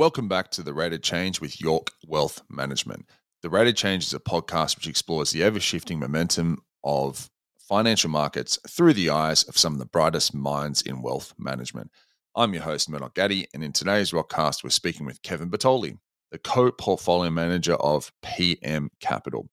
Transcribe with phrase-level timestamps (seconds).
[0.00, 3.04] Welcome back to the Rate of Change with York Wealth Management.
[3.42, 7.28] The Rate of Change is a podcast which explores the ever shifting momentum of
[7.58, 11.90] financial markets through the eyes of some of the brightest minds in wealth management.
[12.34, 15.98] I'm your host, Murdoch Gatti, and in today's ROCast, we're speaking with Kevin Bertoli,
[16.30, 19.50] the co portfolio manager of PM Capital.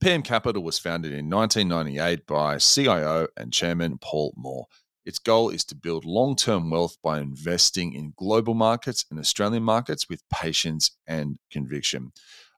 [0.00, 4.66] PM Capital was founded in 1998 by CIO and chairman Paul Moore.
[5.06, 9.62] Its goal is to build long term wealth by investing in global markets and Australian
[9.62, 12.10] markets with patience and conviction.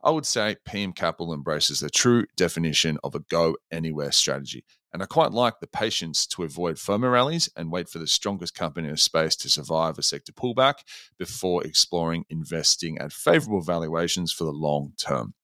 [0.03, 4.65] I would say PM Capital embraces the true definition of a go anywhere strategy.
[4.95, 8.55] And I quite like the patience to avoid FOMO rallies and wait for the strongest
[8.55, 10.77] company in a space to survive a sector pullback
[11.19, 15.35] before exploring investing at favorable valuations for the long term.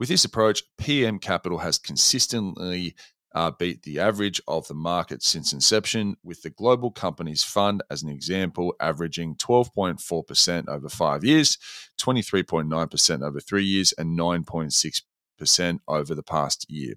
[0.00, 2.96] With this approach, PM Capital has consistently
[3.34, 8.02] uh, beat the average of the market since inception, with the global companies fund as
[8.02, 11.58] an example averaging 12.4% over five years,
[12.00, 16.94] 23.9% over three years, and 9.6% over the past year.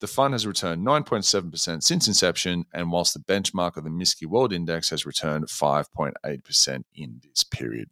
[0.00, 4.52] The fund has returned 9.7% since inception, and whilst the benchmark of the MSCI World
[4.52, 7.90] Index has returned 5.8% in this period.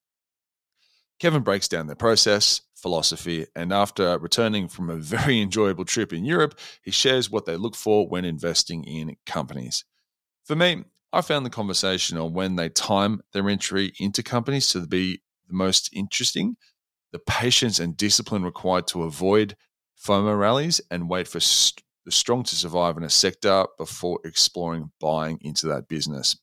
[1.19, 6.25] Kevin breaks down their process, philosophy, and after returning from a very enjoyable trip in
[6.25, 9.85] Europe, he shares what they look for when investing in companies.
[10.45, 14.87] For me, I found the conversation on when they time their entry into companies to
[14.87, 16.57] be the most interesting.
[17.13, 19.57] The patience and discipline required to avoid
[19.99, 24.93] FOMO rallies and wait for st- the strong to survive in a sector before exploring
[25.01, 26.37] buying into that business.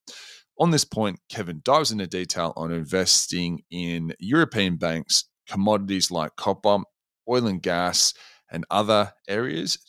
[0.59, 6.79] On this point, Kevin dives into detail on investing in European banks, commodities like copper,
[7.27, 8.13] oil and gas,
[8.51, 9.79] and other areas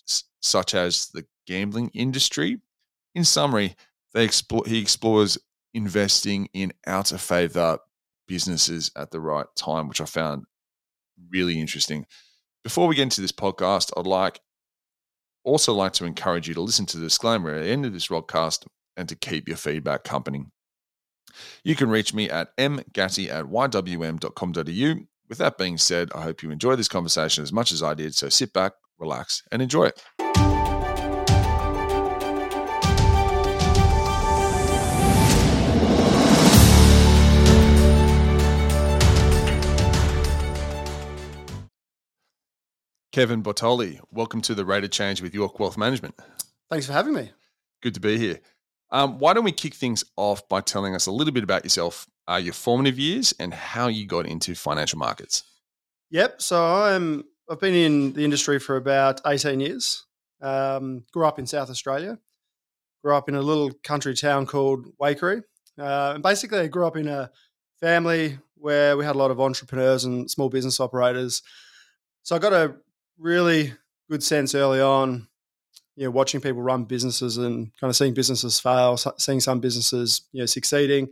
[0.40, 2.60] such as the gambling industry.
[3.14, 3.76] In summary,
[4.14, 5.36] explore, he explores
[5.74, 7.78] investing in out of favor
[8.26, 10.44] businesses at the right time, which I found
[11.30, 12.06] really interesting.
[12.62, 14.40] Before we get into this podcast, I'd like
[15.44, 18.08] also like to encourage you to listen to the disclaimer at the end of this
[18.08, 18.66] podcast
[18.96, 20.46] and to keep your feedback company.
[21.62, 25.06] You can reach me at mgatti at ywm.com.au.
[25.28, 28.14] With that being said, I hope you enjoy this conversation as much as I did.
[28.14, 30.02] So sit back, relax, and enjoy it.
[43.14, 46.16] Kevin Bertoli, welcome to the Rate of Change with York Wealth Management.
[46.68, 47.30] Thanks for having me.
[47.80, 48.40] Good to be here.
[48.90, 52.06] Um, why don't we kick things off by telling us a little bit about yourself,
[52.28, 55.42] uh, your formative years, and how you got into financial markets?
[56.10, 56.42] Yep.
[56.42, 60.06] So I'm I've been in the industry for about 18 years.
[60.40, 62.18] Um, grew up in South Australia.
[63.02, 65.42] Grew up in a little country town called Waikerie.
[65.78, 67.30] Uh, and basically, I grew up in a
[67.80, 71.42] family where we had a lot of entrepreneurs and small business operators.
[72.22, 72.76] So I got a
[73.18, 73.74] really
[74.08, 75.28] good sense early on,
[75.96, 80.22] you know, watching people run businesses and kind of seeing businesses fail, seeing some businesses,
[80.32, 81.08] you know, succeeding.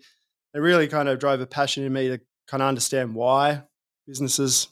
[0.54, 3.62] It really kind of drove a passion in me to kind of understand why
[4.06, 4.68] businesses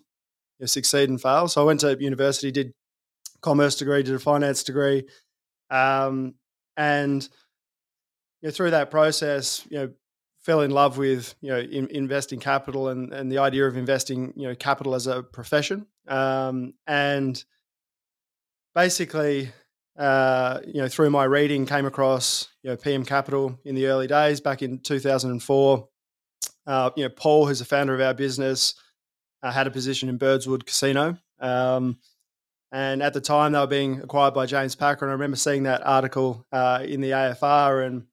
[0.58, 1.48] you know, succeed and fail.
[1.48, 2.74] So I went to university, did
[3.40, 5.04] commerce degree, did a finance degree,
[5.70, 6.34] um,
[6.76, 7.22] and
[8.42, 9.90] you know, through that process, you know,
[10.40, 14.32] fell in love with you know in, investing capital and and the idea of investing
[14.36, 17.44] you know capital as a profession um, and
[18.74, 19.50] basically
[19.98, 24.06] uh, you know through my reading came across you know PM Capital in the early
[24.06, 25.88] days back in 2004
[26.66, 28.74] uh, you know Paul who's the founder of our business
[29.42, 31.98] uh, had a position in Burswood Casino um,
[32.72, 35.64] and at the time they were being acquired by James Packer and I remember seeing
[35.64, 38.06] that article uh, in the AFR and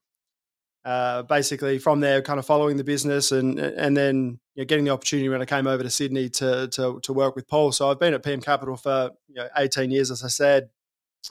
[0.87, 4.85] uh, basically from there, kind of following the business and and then you know, getting
[4.85, 7.73] the opportunity when I came over to Sydney to, to, to work with Paul.
[7.73, 10.69] So I've been at PM Capital for you know, 18 years, as I said.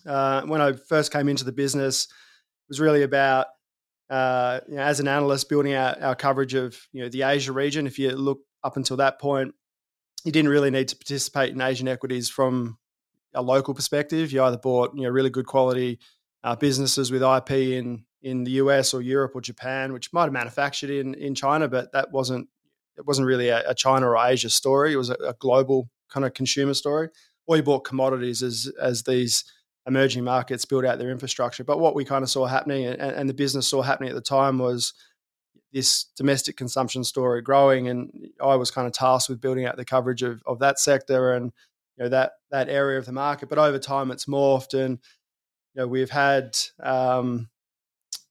[0.07, 3.47] Uh, when I first came into the business, it was really about
[4.11, 7.53] uh, you know, as an analyst building out our coverage of you know the Asia
[7.53, 7.87] region.
[7.87, 9.55] If you look up until that point,
[10.25, 12.79] you didn't really need to participate in Asian equities from
[13.35, 14.33] a local perspective.
[14.33, 15.99] You either bought you know really good quality
[16.45, 20.33] uh, businesses with IP in in the US or Europe or Japan, which might have
[20.33, 22.49] manufactured in in China, but that wasn't
[22.97, 24.95] it wasn't really a, China or Asia story.
[24.95, 27.11] It was a, a, global kind of consumer story.
[27.47, 29.45] Or you bought commodities as as these
[29.87, 31.65] emerging markets build out their infrastructure.
[31.65, 34.21] But what we kind of saw happening and, and the business saw happening at the
[34.21, 34.93] time was
[35.73, 38.11] this domestic consumption story growing, and
[38.43, 41.53] I was kind of tasked with building out the coverage of, of that sector and
[41.97, 43.49] you know that that area of the market.
[43.49, 44.99] But over time, it's morphed, and
[45.75, 47.49] you know we've had um,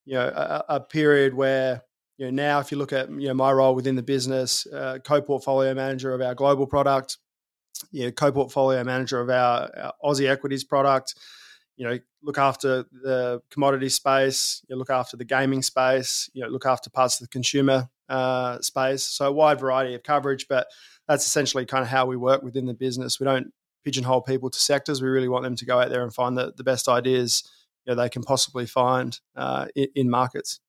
[0.06, 1.84] you know a, a period where
[2.18, 5.00] you know, now if you look at you know my role within the business, uh,
[5.04, 7.18] co-portfolio manager of our global product,
[7.92, 11.16] you know, co-portfolio manager of our, our Aussie equities product,
[11.78, 16.42] you know, look after the commodity space, you know, look after the gaming space, you
[16.42, 19.04] know, look after parts of the consumer uh, space.
[19.04, 20.68] So a wide variety of coverage, but
[21.08, 23.20] that's essentially kind of how we work within the business.
[23.20, 23.52] We don't
[23.84, 25.02] pigeonhole people to sectors.
[25.02, 27.44] We really want them to go out there and find the, the best ideas
[27.86, 30.60] you know, they can possibly find uh, in, in markets.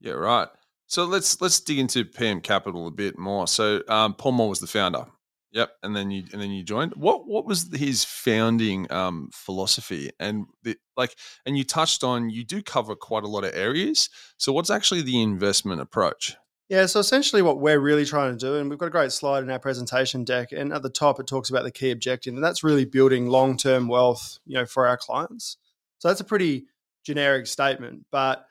[0.00, 0.48] Yeah, right.
[0.86, 3.46] So let's let's dig into PM Capital a bit more.
[3.46, 5.06] So um, Paul Moore was the founder.
[5.52, 6.94] Yep, and then you and then you joined.
[6.94, 10.10] What what was his founding um, philosophy?
[10.20, 14.08] And the, like, and you touched on you do cover quite a lot of areas.
[14.36, 16.36] So what's actually the investment approach?
[16.68, 19.42] Yeah, so essentially what we're really trying to do, and we've got a great slide
[19.42, 22.44] in our presentation deck, and at the top it talks about the key objective, and
[22.44, 25.56] that's really building long term wealth, you know, for our clients.
[25.98, 26.66] So that's a pretty
[27.04, 28.46] generic statement, but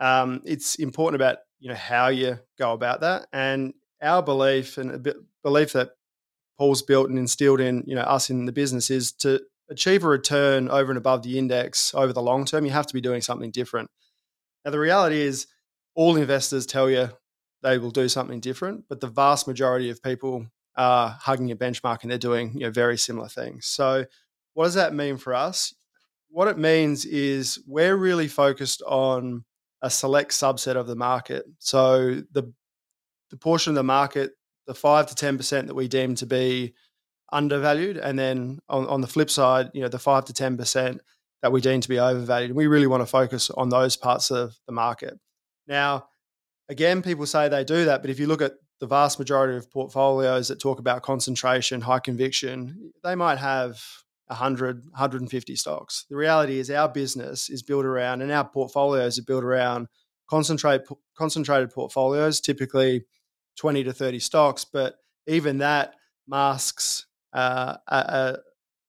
[0.00, 3.72] um, it's important about you know how you go about that, and
[4.02, 5.92] our belief and a bit, belief that
[6.58, 9.40] Paul's built and instilled in you know us in the business is to
[9.70, 12.64] achieve a return over and above the index over the long term.
[12.64, 13.90] You have to be doing something different.
[14.64, 15.46] Now the reality is,
[15.94, 17.10] all investors tell you
[17.62, 20.46] they will do something different, but the vast majority of people
[20.76, 23.66] are hugging a benchmark and they're doing you know very similar things.
[23.66, 24.04] So
[24.54, 25.74] what does that mean for us?
[26.28, 29.44] What it means is we're really focused on
[29.82, 31.44] a select subset of the market.
[31.58, 32.52] So the
[33.30, 34.32] the portion of the market
[34.66, 36.74] the five to ten percent that we deem to be
[37.32, 41.00] undervalued, and then on, on the flip side, you know, the five to ten percent
[41.42, 42.54] that we deem to be overvalued.
[42.54, 45.18] We really want to focus on those parts of the market.
[45.66, 46.06] Now,
[46.68, 49.70] again, people say they do that, but if you look at the vast majority of
[49.70, 53.80] portfolios that talk about concentration, high conviction, they might have
[54.26, 56.04] 100, 150 stocks.
[56.10, 59.88] The reality is our business is built around, and our portfolios are built around
[60.28, 60.82] concentrate,
[61.16, 63.04] concentrated portfolios, typically
[63.56, 64.96] 20 to 30 stocks, but
[65.26, 65.94] even that
[66.26, 68.36] masks uh, a,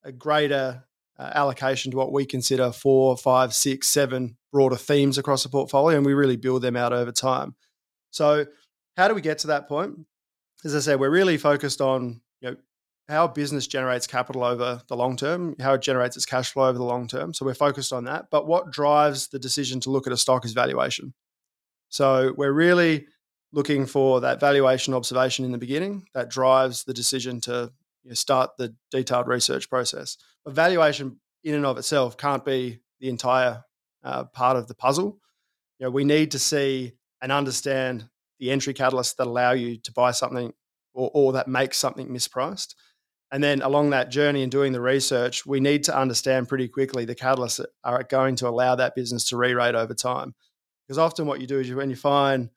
[0.03, 0.83] a, greater
[1.17, 5.97] uh, allocation to what we consider four, five, six, seven broader themes across the portfolio,
[5.97, 7.55] and we really build them out over time.
[8.11, 8.45] So,
[8.97, 9.97] how do we get to that point?
[10.63, 12.57] As I said, we're really focused on you know
[13.09, 16.77] how business generates capital over the long term, how it generates its cash flow over
[16.77, 17.33] the long term.
[17.33, 18.27] So we're focused on that.
[18.31, 21.13] But what drives the decision to look at a stock is valuation.
[21.89, 23.07] So we're really
[23.53, 27.71] looking for that valuation observation in the beginning that drives the decision to
[28.03, 30.17] you know, start the detailed research process.
[30.43, 33.63] But valuation in and of itself can't be the entire
[34.03, 35.19] uh, part of the puzzle.
[35.79, 38.09] You know, we need to see and understand
[38.39, 40.51] the entry catalysts that allow you to buy something
[40.93, 42.75] or, or that makes something mispriced.
[43.31, 47.05] And then along that journey and doing the research, we need to understand pretty quickly
[47.05, 50.35] the catalysts that are going to allow that business to re-rate over time.
[50.87, 52.49] Because often what you do is you, when you find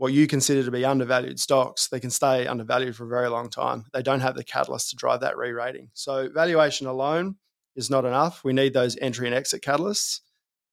[0.00, 3.50] what you consider to be undervalued stocks, they can stay undervalued for a very long
[3.50, 3.84] time.
[3.92, 5.90] They don't have the catalyst to drive that re rating.
[5.92, 7.36] So, valuation alone
[7.76, 8.42] is not enough.
[8.42, 10.20] We need those entry and exit catalysts.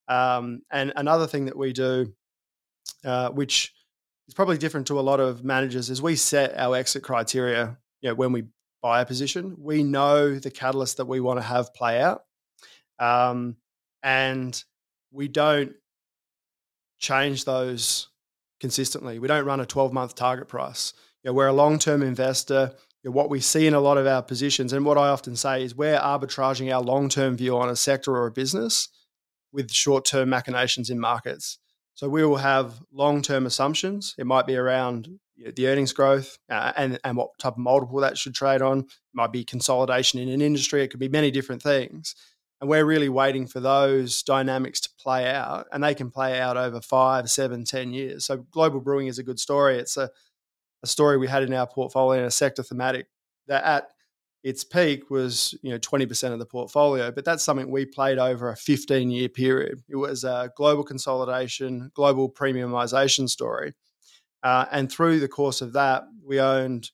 [0.08, 2.14] Um, and another thing that we do,
[3.04, 3.74] uh, which
[4.30, 8.08] is probably different to a lot of managers, is we set our exit criteria you
[8.08, 8.46] know, when we
[8.82, 9.58] buy a position.
[9.60, 12.22] We know the catalyst that we want to have play out.
[12.98, 13.58] Um,
[14.02, 14.64] and
[15.12, 15.74] we don't
[16.98, 18.08] change those
[18.60, 19.20] consistently.
[19.20, 20.94] We don't run a 12 month target price.
[21.24, 22.74] You know, we're a long term investor.
[23.04, 25.36] You know, what we see in a lot of our positions, and what I often
[25.36, 28.90] say is we're arbitraging our long term view on a sector or a business
[29.52, 31.60] with short term machinations in markets.
[31.94, 34.14] So we will have long term assumptions.
[34.18, 37.60] It might be around you know, the earnings growth uh, and, and what type of
[37.60, 38.80] multiple that should trade on.
[38.82, 40.84] It might be consolidation in an industry.
[40.84, 42.16] It could be many different things.
[42.60, 46.58] And we're really waiting for those dynamics to play out, and they can play out
[46.58, 48.26] over five, seven, ten years.
[48.26, 49.78] So global brewing is a good story.
[49.78, 50.10] It's a,
[50.82, 53.08] a story we had in our portfolio, a sector thematic
[53.48, 53.90] that at
[54.44, 58.50] its peak was you know 20% of the portfolio, but that's something we played over
[58.50, 59.82] a 15 year period.
[59.90, 63.74] It was a global consolidation, global premiumization story.
[64.44, 66.90] Uh, and through the course of that, we owned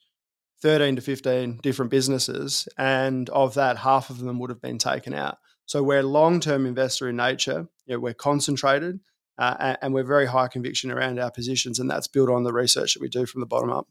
[0.63, 2.67] 13 to 15 different businesses.
[2.77, 5.37] And of that, half of them would have been taken out.
[5.65, 7.67] So we're long-term investor in nature.
[7.85, 8.99] You know, we're concentrated,
[9.37, 12.93] uh, and we're very high conviction around our positions, and that's built on the research
[12.93, 13.87] that we do from the bottom up.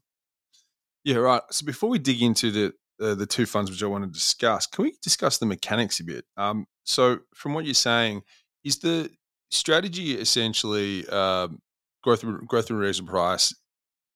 [1.04, 1.42] Yeah, right.
[1.50, 4.66] So before we dig into the uh, the two funds which I want to discuss,
[4.66, 6.24] can we discuss the mechanics a bit?
[6.36, 8.22] Um, so from what you're saying,
[8.64, 9.10] is the
[9.50, 11.60] strategy essentially um,
[12.02, 13.54] growth growth and reason price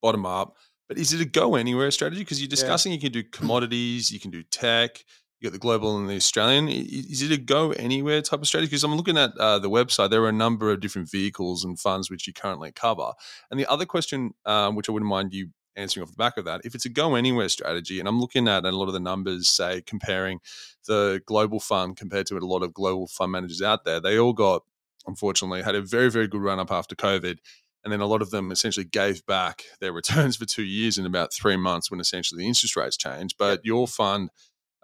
[0.01, 0.55] bottom up?
[0.87, 2.21] But is it a go anywhere strategy?
[2.21, 2.95] Because you're discussing yeah.
[2.95, 5.03] you can do commodities, you can do tech,
[5.39, 6.67] you got the global and the Australian.
[6.67, 8.69] Is it a go anywhere type of strategy?
[8.69, 11.79] Because I'm looking at uh, the website, there are a number of different vehicles and
[11.79, 13.11] funds which you currently cover.
[13.51, 16.45] And the other question, um, which I wouldn't mind you answering off the back of
[16.45, 18.93] that, if it's a go anywhere strategy, and I'm looking at and a lot of
[18.93, 20.39] the numbers, say comparing
[20.87, 24.33] the global fund compared to a lot of global fund managers out there, they all
[24.33, 24.63] got,
[25.05, 27.37] unfortunately, had a very, very good run up after COVID.
[27.83, 31.05] And then a lot of them essentially gave back their returns for two years in
[31.05, 33.35] about three months when essentially the interest rates changed.
[33.37, 34.31] But your fund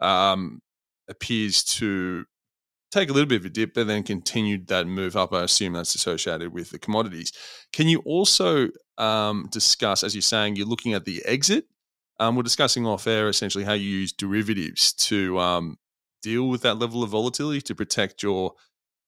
[0.03, 0.61] um,
[1.07, 2.25] appears to
[2.91, 5.33] take a little bit of a dip, but then continued that move up.
[5.33, 7.31] I assume that's associated with the commodities.
[7.71, 8.69] Can you also
[8.99, 11.65] um, discuss, as you're saying, you're looking at the exit?
[12.19, 15.77] Um, we're discussing off air essentially how you use derivatives to um,
[16.21, 18.53] deal with that level of volatility to protect your,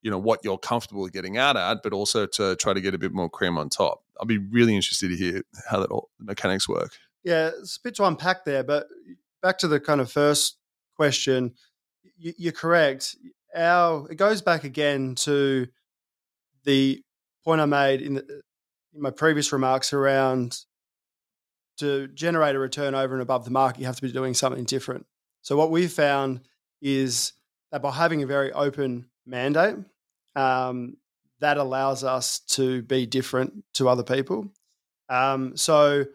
[0.02, 2.98] you know, what you're comfortable getting out at, but also to try to get a
[2.98, 4.04] bit more cream on top.
[4.20, 6.94] I'll be really interested to hear how that all the mechanics work.
[7.24, 8.88] Yeah, it's a bit to unpack there, but
[9.44, 10.58] back to the kind of first
[10.96, 11.54] question,
[12.18, 13.16] you're correct.
[13.56, 15.68] Our it goes back again to
[16.64, 17.02] the
[17.44, 18.42] point I made in, the,
[18.94, 20.60] in my previous remarks around
[21.78, 24.64] to generate a return over and above the market, you have to be doing something
[24.64, 25.06] different.
[25.42, 26.42] So what we've found
[26.82, 27.34] is
[27.72, 29.76] that by having a very open mandate,
[30.36, 30.98] um,
[31.40, 34.48] that allows us to be different to other people.
[35.10, 36.06] Um, so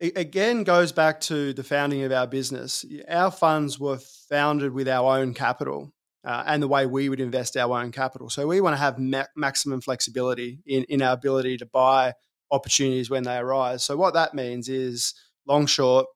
[0.00, 2.84] it again goes back to the founding of our business.
[3.08, 5.92] Our funds were founded with our own capital
[6.24, 8.30] uh, and the way we would invest our own capital.
[8.30, 12.12] So we want to have ma- maximum flexibility in, in our ability to buy
[12.50, 13.84] opportunities when they arise.
[13.84, 15.14] So what that means is
[15.46, 16.06] long, short,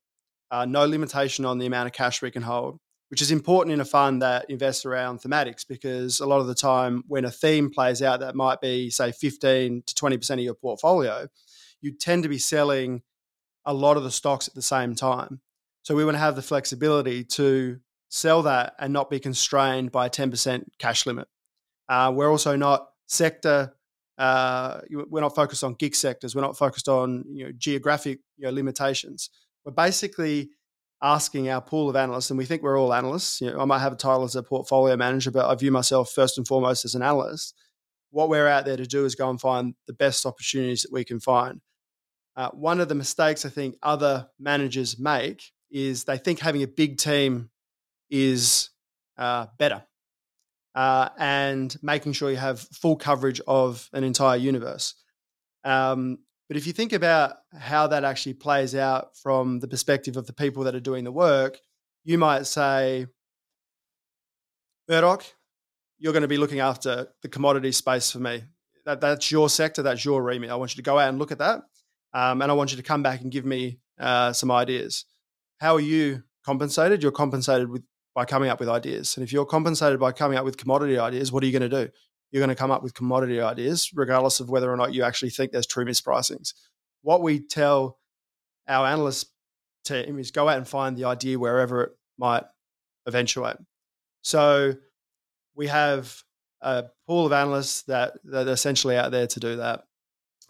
[0.51, 3.81] uh, no limitation on the amount of cash we can hold, which is important in
[3.81, 7.71] a fund that invests around thematics because a lot of the time when a theme
[7.71, 11.27] plays out that might be, say, 15 to 20% of your portfolio,
[11.81, 13.03] you tend to be selling
[13.65, 15.41] a lot of the stocks at the same time.
[15.83, 17.79] So we want to have the flexibility to
[18.09, 21.29] sell that and not be constrained by a 10% cash limit.
[21.89, 23.73] Uh, we're also not sector,
[24.19, 26.35] uh, we're not focused on gig sectors.
[26.35, 29.31] We're not focused on you know, geographic you know, limitations.
[29.65, 30.51] We're basically
[31.03, 33.41] asking our pool of analysts, and we think we're all analysts.
[33.41, 36.13] You know, I might have a title as a portfolio manager, but I view myself
[36.13, 37.55] first and foremost as an analyst.
[38.11, 41.05] What we're out there to do is go and find the best opportunities that we
[41.05, 41.61] can find.
[42.37, 46.67] Uh, one of the mistakes I think other managers make is they think having a
[46.67, 47.51] big team
[48.11, 48.71] is
[49.19, 49.83] uh, better
[50.75, 54.95] uh, and making sure you have full coverage of an entire universe.
[55.65, 60.27] Um, but if you think about how that actually plays out from the perspective of
[60.27, 61.59] the people that are doing the work,
[62.05, 63.07] you might say,
[64.89, 65.25] Murdoch,
[65.99, 68.43] you're going to be looking after the commodity space for me.
[68.85, 70.51] That, that's your sector, that's your remit.
[70.51, 71.63] I want you to go out and look at that
[72.15, 75.05] um, and I want you to come back and give me uh, some ideas.
[75.61, 77.03] How are you compensated?
[77.03, 77.83] You're compensated with
[78.15, 79.17] by coming up with ideas.
[79.17, 81.85] And if you're compensated by coming up with commodity ideas, what are you going to
[81.87, 81.91] do?
[82.31, 85.31] You're going to come up with commodity ideas, regardless of whether or not you actually
[85.31, 86.55] think there's true mispricings.
[87.03, 87.99] What we tell
[88.69, 89.31] our analyst
[89.85, 92.45] team is go out and find the idea wherever it might
[93.07, 93.57] eventuate.
[94.23, 94.75] So
[95.55, 96.23] we have
[96.61, 99.85] a pool of analysts that, that are essentially out there to do that.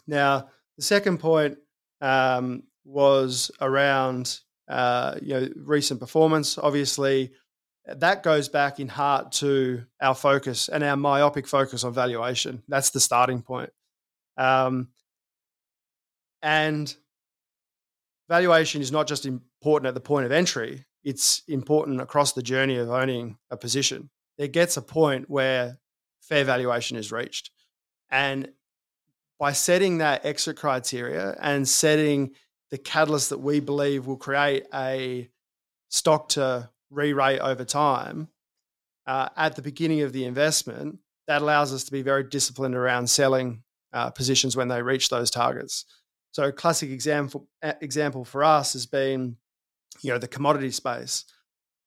[0.05, 1.57] Now, the second point
[2.01, 6.57] um, was around uh, you know recent performance.
[6.57, 7.31] Obviously,
[7.85, 12.63] that goes back in heart to our focus and our myopic focus on valuation.
[12.67, 13.71] That's the starting point.
[14.37, 14.89] Um,
[16.41, 16.93] and
[18.29, 22.77] valuation is not just important at the point of entry, it's important across the journey
[22.77, 24.09] of owning a position.
[24.37, 25.79] There gets a point where
[26.21, 27.51] fair valuation is reached.
[28.09, 28.49] And
[29.43, 32.31] by setting that exit criteria and setting
[32.71, 35.27] the catalyst that we believe will create a
[35.89, 38.29] stock to re-rate over time
[39.05, 40.97] uh, at the beginning of the investment,
[41.27, 45.29] that allows us to be very disciplined around selling uh, positions when they reach those
[45.29, 45.83] targets.
[46.31, 47.49] So, a classic example
[47.81, 49.35] example for us has been,
[50.01, 51.25] you know, the commodity space.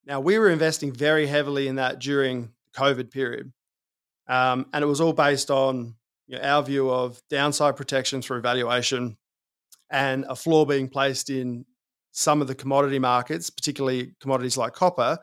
[0.05, 3.51] Now, we were investing very heavily in that during the COVID period,
[4.29, 5.95] um, and it was all based on
[6.27, 9.17] you know, our view of downside protection through valuation
[9.91, 11.65] and a floor being placed in
[12.13, 15.19] some of the commodity markets, particularly commodities like copper,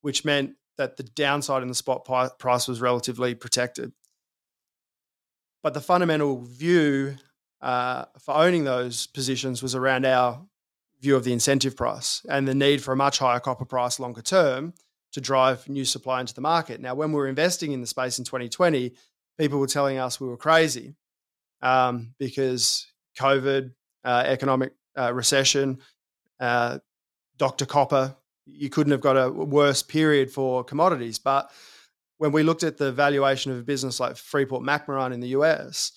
[0.00, 2.04] which meant that the downside in the spot
[2.38, 3.92] price was relatively protected.
[5.62, 7.16] But the fundamental view
[7.60, 10.40] uh, for owning those positions was around our
[11.00, 14.22] view of the incentive price and the need for a much higher copper price longer
[14.22, 14.72] term
[15.12, 16.80] to drive new supply into the market.
[16.80, 18.94] Now, when we were investing in the space in 2020,
[19.40, 20.94] people were telling us we were crazy
[21.62, 22.86] um, because
[23.18, 23.72] COVID,
[24.04, 25.78] uh, economic uh, recession,
[26.38, 26.78] uh,
[27.38, 27.64] Dr.
[27.64, 31.18] Copper, you couldn't have got a worse period for commodities.
[31.18, 31.50] But
[32.18, 35.92] when we looked at the valuation of a business like Freeport McMoRan in the US,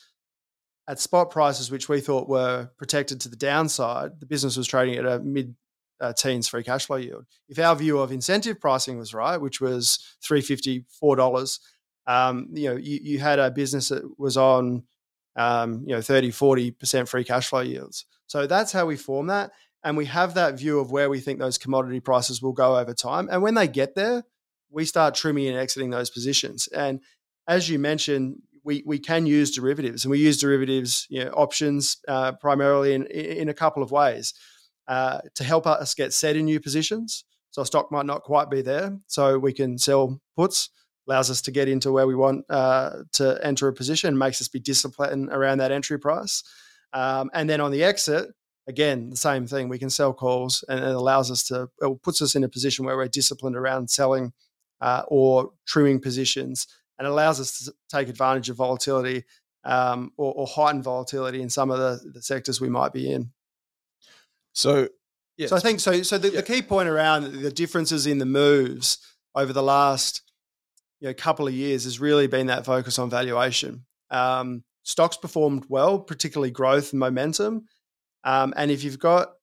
[0.87, 4.95] at spot prices, which we thought were protected to the downside, the business was trading
[4.95, 5.53] at a mid
[5.99, 7.25] uh, teens free cash flow yield.
[7.49, 11.59] If our view of incentive pricing was right, which was three fifty four dollars,
[12.07, 14.83] um, you know, you, you, had a business that was on,
[15.35, 18.05] um, you know, 30, 40% free cash flow yields.
[18.27, 19.51] So that's how we form that.
[19.83, 22.93] And we have that view of where we think those commodity prices will go over
[22.93, 23.29] time.
[23.31, 24.23] And when they get there,
[24.69, 26.67] we start trimming and exiting those positions.
[26.67, 27.01] And
[27.47, 31.97] as you mentioned, we, we can use derivatives and we use derivatives you know, options
[32.07, 34.33] uh, primarily in, in a couple of ways
[34.87, 37.25] uh, to help us get set in new positions.
[37.51, 40.69] So stock might not quite be there, so we can sell puts.
[41.07, 44.47] Allows us to get into where we want uh, to enter a position, makes us
[44.47, 46.43] be disciplined around that entry price.
[46.93, 48.33] Um, and then on the exit,
[48.67, 49.67] again, the same thing.
[49.67, 52.85] We can sell calls, and it allows us to, it puts us in a position
[52.85, 54.31] where we're disciplined around selling
[54.79, 56.67] uh, or trimming positions
[56.97, 59.23] and allows us to take advantage of volatility
[59.65, 63.31] um, or, or heightened volatility in some of the, the sectors we might be in.
[64.53, 64.89] So,
[65.37, 65.49] yes.
[65.49, 66.03] So I think so.
[66.03, 66.41] So the, yeah.
[66.41, 68.99] the key point around the differences in the moves
[69.35, 70.21] over the last
[71.03, 73.85] you know, couple of years has really been that focus on valuation.
[74.09, 77.65] Um, stocks performed well, particularly growth and momentum.
[78.23, 79.33] Um, and if you've got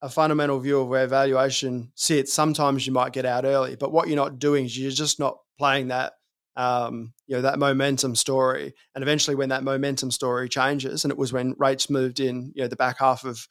[0.00, 3.76] a fundamental view of where valuation sits, sometimes you might get out early.
[3.76, 6.14] But what you're not doing is you're just not playing that
[6.56, 8.72] um, you know that momentum story.
[8.94, 12.62] And eventually, when that momentum story changes, and it was when rates moved in, you
[12.62, 13.46] know, the back half of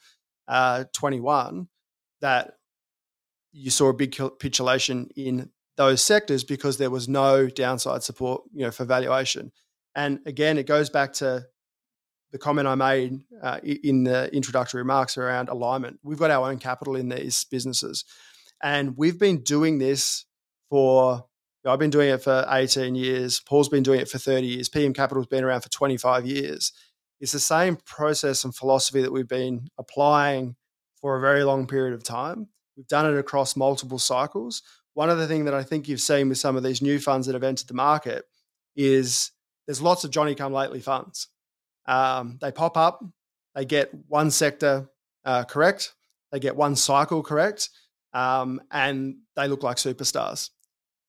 [0.48, 1.68] uh, 21,
[2.22, 2.56] that
[3.52, 8.64] you saw a big capitulation in those sectors because there was no downside support, you
[8.64, 9.52] know, for valuation.
[9.96, 11.46] And again, it goes back to
[12.32, 16.00] the comment I made uh, in the introductory remarks around alignment.
[16.04, 18.04] We've got our own capital in these businesses,
[18.62, 20.26] and we've been doing this
[20.70, 21.26] for.
[21.66, 23.42] I've been doing it for 18 years.
[23.42, 24.70] Paul's been doing it for 30 years.
[24.70, 26.72] PM Capital's been around for 25 years.
[27.20, 30.56] It's the same process and philosophy that we've been applying
[31.02, 32.48] for a very long period of time.
[32.78, 34.62] We've done it across multiple cycles.
[34.98, 37.34] One other thing that I think you've seen with some of these new funds that
[37.34, 38.26] have entered the market
[38.76, 39.30] is
[39.68, 41.28] there's lots of Johnny come lately funds.
[41.86, 43.06] Um, they pop up,
[43.54, 44.90] they get one sector
[45.24, 45.94] uh, correct,
[46.32, 47.70] they get one cycle correct,
[48.14, 50.50] um, and they look like superstars.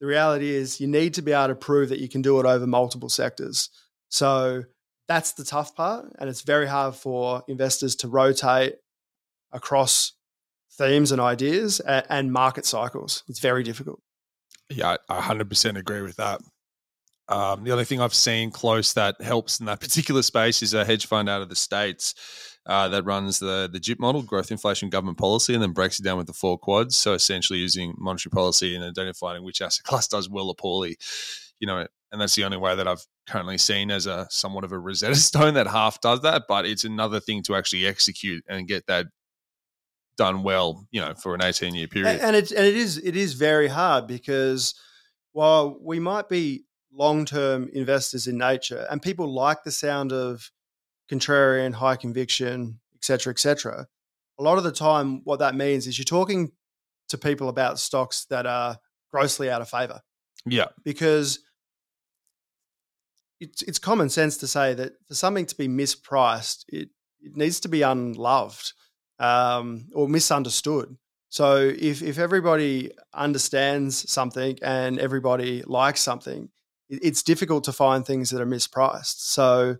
[0.03, 2.44] The reality is, you need to be able to prove that you can do it
[2.44, 3.70] over multiple sectors.
[4.11, 4.64] So
[5.09, 8.74] that's the tough part, and it's very hard for investors to rotate
[9.51, 10.12] across
[10.78, 13.24] themes and ideas and, market cycles.
[13.28, 14.00] It's very difficult.
[14.70, 16.40] Yeah, I 100% agree with that.
[17.28, 20.84] Um, the only thing I've seen close that helps in that particular space is a
[20.84, 22.14] hedge fund out of the states
[22.66, 26.02] uh, that runs the the GIP model, growth, inflation, government policy, and then breaks it
[26.02, 26.96] down with the four quads.
[26.96, 30.96] So essentially, using monetary policy and identifying which asset class does well or poorly,
[31.60, 34.72] you know, and that's the only way that I've currently seen as a somewhat of
[34.72, 36.42] a Rosetta Stone that half does that.
[36.48, 39.06] But it's another thing to actually execute and get that
[40.18, 42.20] done well, you know, for an eighteen year period.
[42.20, 44.74] And it and it is it is very hard because
[45.33, 50.50] while we might be long term investors in nature, and people like the sound of
[51.11, 53.87] contrarian, high conviction, etc., etc.
[54.38, 56.52] A lot of the time, what that means is you're talking
[57.09, 58.78] to people about stocks that are
[59.11, 60.00] grossly out of favor.
[60.44, 61.38] Yeah, because
[63.40, 67.61] it's it's common sense to say that for something to be mispriced, it it needs
[67.61, 68.72] to be unloved
[69.18, 70.96] um, or misunderstood.
[71.28, 76.48] So if if everybody understands something and everybody likes something,
[76.88, 79.20] it's difficult to find things that are mispriced.
[79.20, 79.76] So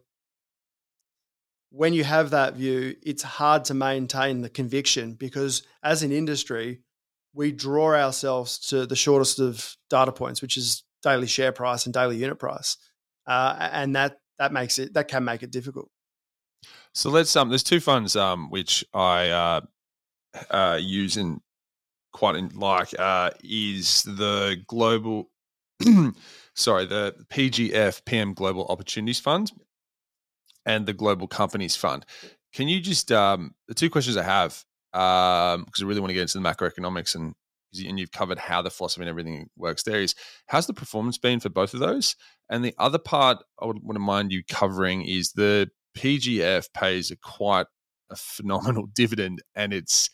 [1.71, 6.81] when you have that view, it's hard to maintain the conviction because as an industry,
[7.35, 11.95] we draw ourselves to the shortest of data points, which is daily share price and
[11.95, 12.77] daily unit price,
[13.27, 15.91] uh, and that that makes it that can make it difficult.
[16.95, 19.61] So let's um, there's two funds um which I uh,
[20.51, 21.41] uh use and
[22.13, 25.31] quite in, like uh is the global
[26.59, 29.53] sorry, the PGF PM Global Opportunities Fund
[30.67, 32.05] and the Global Companies Fund.
[32.53, 36.15] Can you just um, the two questions I have because um, I really want to
[36.15, 37.35] get into the macroeconomics and
[37.87, 40.15] and you've covered how the philosophy and everything works there is
[40.47, 42.17] how's the performance been for both of those
[42.49, 47.11] and the other part i would want to mind you covering is the pgf pays
[47.11, 47.67] a quite
[48.11, 50.11] a phenomenal dividend and it's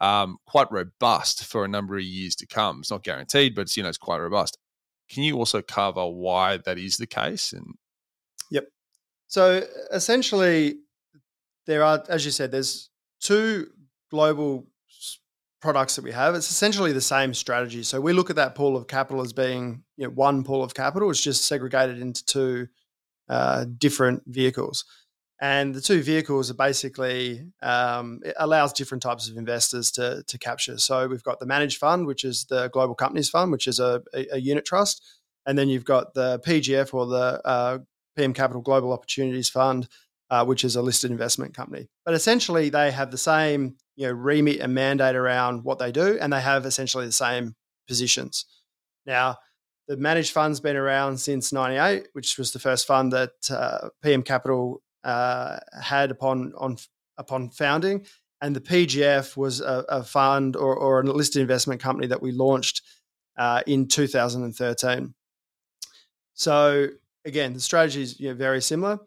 [0.00, 3.76] um, quite robust for a number of years to come it's not guaranteed but it's
[3.76, 4.58] you know it's quite robust
[5.12, 7.52] can you also cover why that is the case?
[7.52, 7.74] And
[8.50, 8.64] yep.
[9.28, 10.76] So essentially,
[11.66, 12.88] there are, as you said, there's
[13.20, 13.68] two
[14.10, 14.66] global
[15.60, 17.82] products that we have, it's essentially the same strategy.
[17.84, 20.74] So we look at that pool of capital as being you know, one pool of
[20.74, 21.08] capital.
[21.10, 22.66] It's just segregated into two
[23.28, 24.84] uh, different vehicles.
[25.42, 30.78] And the two vehicles are basically um, allows different types of investors to, to capture.
[30.78, 34.00] So we've got the managed fund, which is the Global Companies Fund, which is a,
[34.14, 35.04] a, a unit trust,
[35.44, 37.78] and then you've got the PGF or the uh,
[38.16, 39.88] PM Capital Global Opportunities Fund,
[40.30, 41.88] uh, which is a listed investment company.
[42.04, 46.18] But essentially, they have the same you know remit and mandate around what they do,
[46.20, 47.56] and they have essentially the same
[47.88, 48.46] positions.
[49.06, 49.38] Now,
[49.88, 54.22] the managed fund's been around since '98, which was the first fund that uh, PM
[54.22, 56.76] Capital uh, had upon on
[57.18, 58.06] upon founding,
[58.40, 62.32] and the PGF was a, a fund or, or, a listed investment company that we
[62.32, 62.82] launched
[63.36, 65.14] uh, in 2013.
[66.34, 66.88] So
[67.24, 68.98] again, the strategy is you know, very similar.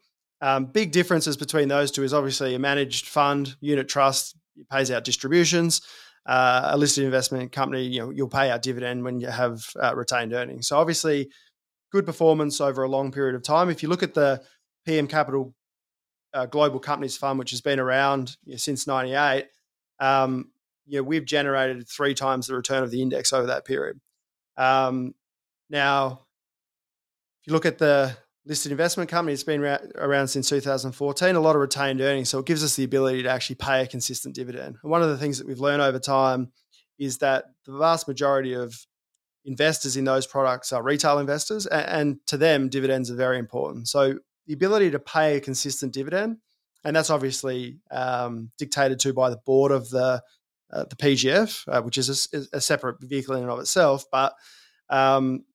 [0.41, 4.38] Um, big differences between those two is obviously a managed fund, unit trust,
[4.71, 5.81] pays out distributions.
[6.25, 9.95] Uh, a listed investment company, you know, you'll pay out dividend when you have uh,
[9.95, 10.67] retained earnings.
[10.67, 11.29] So obviously,
[11.91, 13.69] good performance over a long period of time.
[13.69, 14.41] If you look at the
[14.86, 15.53] PM Capital
[16.36, 19.48] uh, Global Companies Fund, which has been around you know, since '98,
[20.00, 20.52] um,
[20.86, 24.00] you know, we've generated three times the return of the index over that period.
[24.58, 25.15] Um,
[25.69, 26.26] now,
[27.41, 29.63] if you look at the listed investment company, it's been
[29.95, 32.30] around since 2014, a lot of retained earnings.
[32.30, 34.78] So it gives us the ability to actually pay a consistent dividend.
[34.84, 36.52] And one of the things that we've learned over time
[37.00, 38.86] is that the vast majority of
[39.45, 43.88] investors in those products are retail investors, and to them, dividends are very important.
[43.88, 46.38] So the ability to pay a consistent dividend,
[46.84, 50.21] and that's obviously um, dictated to by the board of the
[50.71, 54.34] uh, the PGF, uh, which is a, a, separate vehicle in and of itself, but
[54.89, 55.45] um,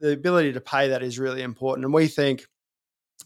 [0.00, 2.46] the ability to pay that is really important, and we think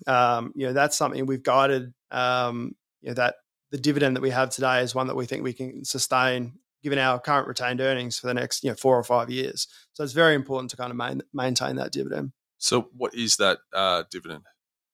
[0.06, 1.92] um, you know that's something we've guided.
[2.10, 3.36] Um, you know that
[3.70, 6.98] the dividend that we have today is one that we think we can sustain given
[6.98, 9.66] our current retained earnings for the next you know four or five years.
[9.92, 12.32] So it's very important to kind of main, maintain that dividend.
[12.58, 14.42] So what is that uh, dividend?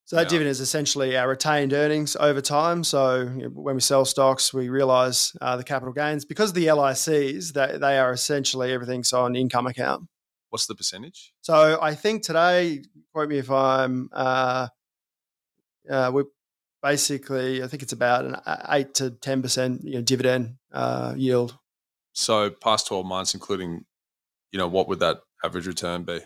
[0.07, 0.29] So that yeah.
[0.29, 2.85] dividend is essentially our retained earnings over time.
[2.85, 6.67] So you know, when we sell stocks, we realise uh, the capital gains because the
[6.67, 10.07] LICs that they are essentially everything's on income account.
[10.51, 11.33] What's the percentage?
[11.41, 14.69] So I think today, quote me if I'm, uh,
[15.91, 16.27] uh, we're
[16.85, 18.37] basically I think it's about an
[18.71, 21.59] eight to ten percent you know, dividend uh, yield.
[22.13, 23.85] So past twelve months, including,
[24.53, 26.21] you know, what would that average return be?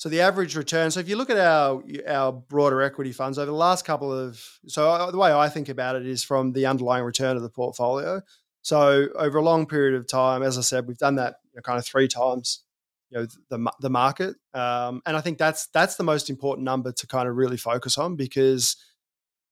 [0.00, 0.90] So the average return.
[0.90, 4.42] So if you look at our our broader equity funds over the last couple of,
[4.66, 7.50] so uh, the way I think about it is from the underlying return of the
[7.50, 8.22] portfolio.
[8.62, 11.60] So over a long period of time, as I said, we've done that you know,
[11.60, 12.64] kind of three times,
[13.10, 16.92] you know, the the market, um, and I think that's that's the most important number
[16.92, 18.76] to kind of really focus on because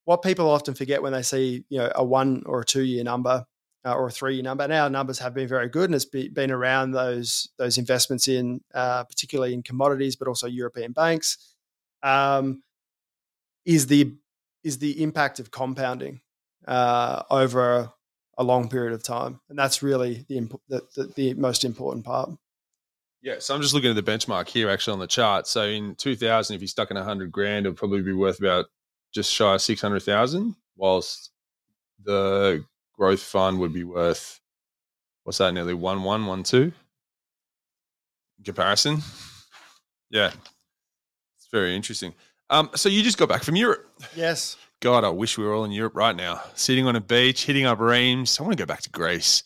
[0.06, 3.04] what people often forget when they see you know a one or a two year
[3.04, 3.44] number
[3.88, 4.64] uh, or a three-year number.
[4.64, 8.28] And our numbers have been very good, and it's be, been around those those investments
[8.28, 11.54] in, uh, particularly in commodities, but also European banks.
[12.02, 12.62] Um,
[13.64, 14.14] is the
[14.64, 16.20] is the impact of compounding
[16.66, 17.90] uh, over
[18.36, 22.30] a, long period of time, and that's really the, the, the the most important part.
[23.20, 25.48] Yeah, so I'm just looking at the benchmark here, actually on the chart.
[25.48, 28.66] So in 2000, if you stuck in 100 grand, it'll probably be worth about
[29.12, 31.32] just shy of 600,000, whilst
[32.04, 32.64] the
[32.98, 34.40] growth fund would be worth
[35.24, 36.72] what's that nearly one one one two
[38.38, 38.98] in comparison
[40.10, 40.32] yeah
[41.36, 42.12] it's very interesting
[42.50, 45.64] um so you just got back from europe yes god i wish we were all
[45.64, 48.66] in europe right now sitting on a beach hitting up reams i want to go
[48.66, 49.44] back to greece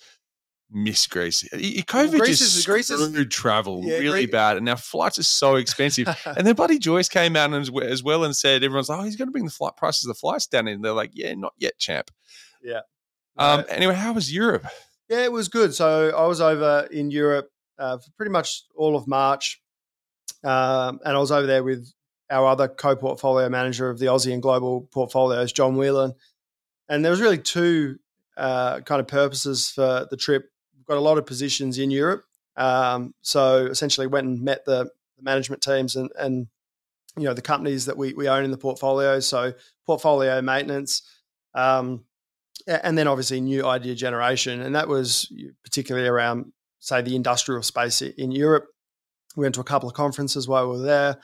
[0.72, 1.42] miss Greece.
[1.52, 4.32] COVID Greece just is, Greece screwed travel yeah, really Greece.
[4.32, 6.08] bad, and now flights are so expensive.
[6.24, 9.16] and then Buddy Joyce came out as, as well and said, "Everyone's like, oh, he's
[9.16, 11.52] going to bring the flight prices of the flights down." And they're like, "Yeah, not
[11.58, 12.10] yet, champ."
[12.62, 12.80] Yeah,
[13.36, 14.66] um, anyway, how was Europe?
[15.08, 15.74] Yeah, it was good.
[15.74, 19.60] So I was over in Europe uh, for pretty much all of March,
[20.44, 21.92] um, and I was over there with
[22.30, 26.14] our other co-portfolio manager of the Aussie and global portfolios, John Whelan.
[26.88, 27.98] And there was really two
[28.36, 30.50] uh, kind of purposes for the trip.
[30.76, 32.24] We've got a lot of positions in Europe,
[32.56, 34.84] um, so essentially went and met the,
[35.16, 36.46] the management teams and, and
[37.16, 39.20] you know the companies that we, we own in the portfolio.
[39.20, 39.52] So
[39.86, 41.02] portfolio maintenance.
[41.54, 42.04] Um,
[42.66, 45.32] and then obviously new idea generation, and that was
[45.64, 48.66] particularly around, say, the industrial space in Europe.
[49.36, 51.16] We went to a couple of conferences while we were there,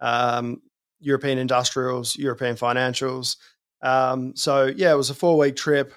[0.00, 0.62] um,
[1.00, 3.36] European industrials, European financials.
[3.82, 5.94] Um, so yeah, it was a four week trip,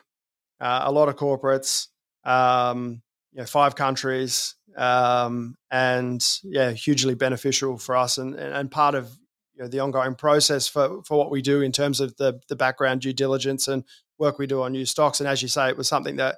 [0.60, 1.88] uh, a lot of corporates,
[2.26, 8.96] um, you know, five countries, um, and yeah, hugely beneficial for us and, and part
[8.96, 9.18] of
[9.56, 12.56] you know, the ongoing process for, for what we do in terms of the the
[12.56, 13.84] background due diligence and
[14.24, 15.20] work we do on new stocks.
[15.20, 16.38] And as you say, it was something that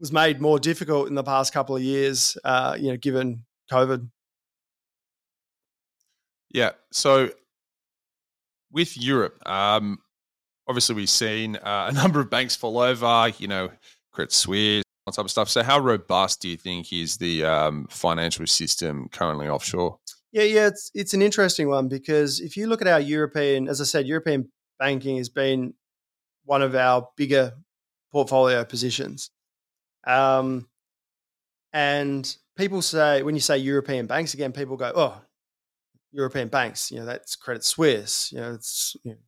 [0.00, 4.08] was made more difficult in the past couple of years, uh, you know, given COVID.
[6.50, 6.72] Yeah.
[6.92, 7.30] So
[8.72, 9.98] with Europe, um,
[10.66, 13.70] obviously we've seen uh, a number of banks fall over, you know,
[14.12, 15.48] Credit Suisse, all type of stuff.
[15.48, 19.98] So how robust do you think is the um, financial system currently offshore?
[20.32, 23.80] Yeah, yeah, it's it's an interesting one because if you look at our European, as
[23.80, 25.72] I said, European banking has been
[26.48, 27.52] one of our bigger
[28.10, 29.30] portfolio positions.
[30.06, 30.66] Um,
[31.74, 35.20] and people say when you say European banks again, people go, "Oh,
[36.10, 39.18] European banks, you know, that's Credit Suisse, you know, it's you know,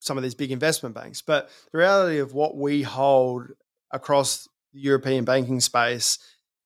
[0.00, 3.46] some of these big investment banks." But the reality of what we hold
[3.92, 6.18] across the European banking space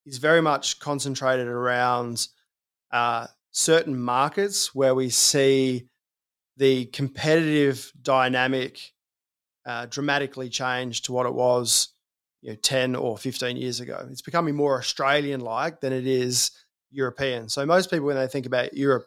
[0.06, 2.28] is very much concentrated around
[2.92, 5.86] uh, certain markets where we see
[6.56, 8.94] the competitive dynamic
[9.66, 11.88] uh, dramatically changed to what it was
[12.42, 14.06] you know 10 or 15 years ago.
[14.10, 16.50] It's becoming more australian like than it is
[16.90, 17.48] european.
[17.48, 19.06] So most people when they think about europe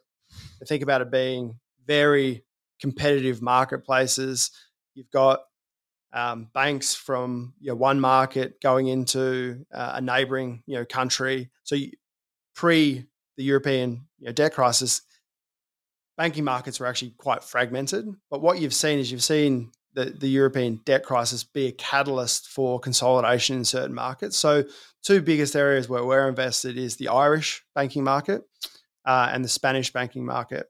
[0.60, 2.44] they think about it being very
[2.80, 4.52] competitive marketplaces.
[4.96, 5.42] You've got
[6.12, 11.50] um, banks from you know, one market going into uh, a neighboring you know country.
[11.64, 11.92] So you,
[12.56, 13.06] pre
[13.38, 15.02] the European you know, debt crisis,
[16.18, 18.08] banking markets were actually quite fragmented.
[18.30, 22.48] But what you've seen is you've seen the, the European debt crisis be a catalyst
[22.48, 24.38] for consolidation in certain markets.
[24.38, 24.64] So,
[25.04, 28.44] two biggest areas where we're invested is the Irish banking market
[29.06, 30.68] uh, and the Spanish banking market.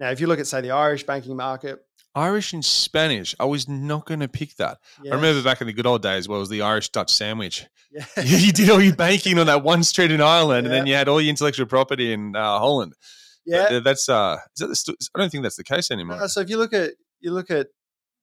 [0.00, 1.80] Now, if you look at, say, the Irish banking market,
[2.14, 3.34] Irish and Spanish.
[3.40, 4.78] I was not going to pick that.
[5.02, 5.12] Yes.
[5.12, 7.66] I remember back in the good old days, well, it was the Irish Dutch sandwich.
[7.90, 8.04] Yeah.
[8.22, 10.72] you did all your banking on that one street in Ireland, yeah.
[10.72, 12.94] and then you had all your intellectual property in uh, Holland.
[13.46, 16.18] Yeah, that's uh, is that the, I don't think that's the case anymore.
[16.18, 17.66] No, so if you look at you look at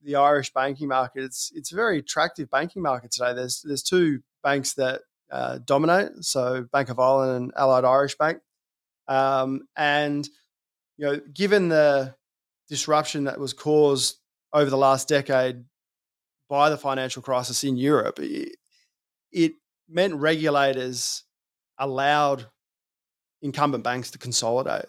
[0.04, 3.34] the Irish banking market, it's it's a very attractive banking market today.
[3.34, 8.40] There's there's two banks that uh, dominate, so Bank of Ireland and Allied Irish Bank,
[9.08, 10.28] um, and
[10.98, 12.16] you know, given the
[12.70, 14.18] disruption that was caused
[14.54, 15.64] over the last decade
[16.50, 18.58] by the financial crisis in Europe, it,
[19.32, 19.54] it
[19.90, 21.24] meant regulators
[21.78, 22.46] allowed
[23.42, 24.86] incumbent banks to consolidate.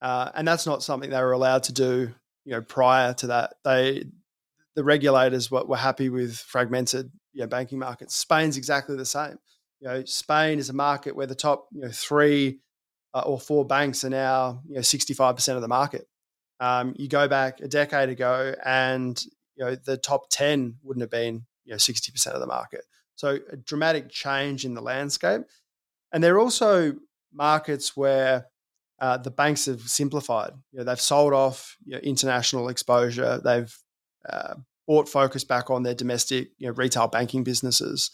[0.00, 2.12] Uh, and that's not something they were allowed to do,
[2.44, 3.54] you know, prior to that.
[3.64, 4.04] They,
[4.76, 8.14] the regulators were, were happy with fragmented, you know, banking markets.
[8.14, 9.38] Spain's exactly the same.
[9.80, 12.60] You know, Spain is a market where the top, you know, three
[13.14, 16.06] uh, or four banks are now, you know, sixty-five percent of the market.
[16.60, 19.22] Um, you go back a decade ago, and
[19.56, 22.84] you know the top ten wouldn't have been you know sixty percent of the market.
[23.16, 25.42] So a dramatic change in the landscape,
[26.12, 26.94] and there are also
[27.32, 28.46] markets where
[29.00, 30.52] uh, the banks have simplified.
[30.72, 33.40] You know, they've sold off you know, international exposure.
[33.42, 33.74] They've
[34.28, 34.54] uh,
[34.86, 38.10] brought focus back on their domestic you know, retail banking businesses.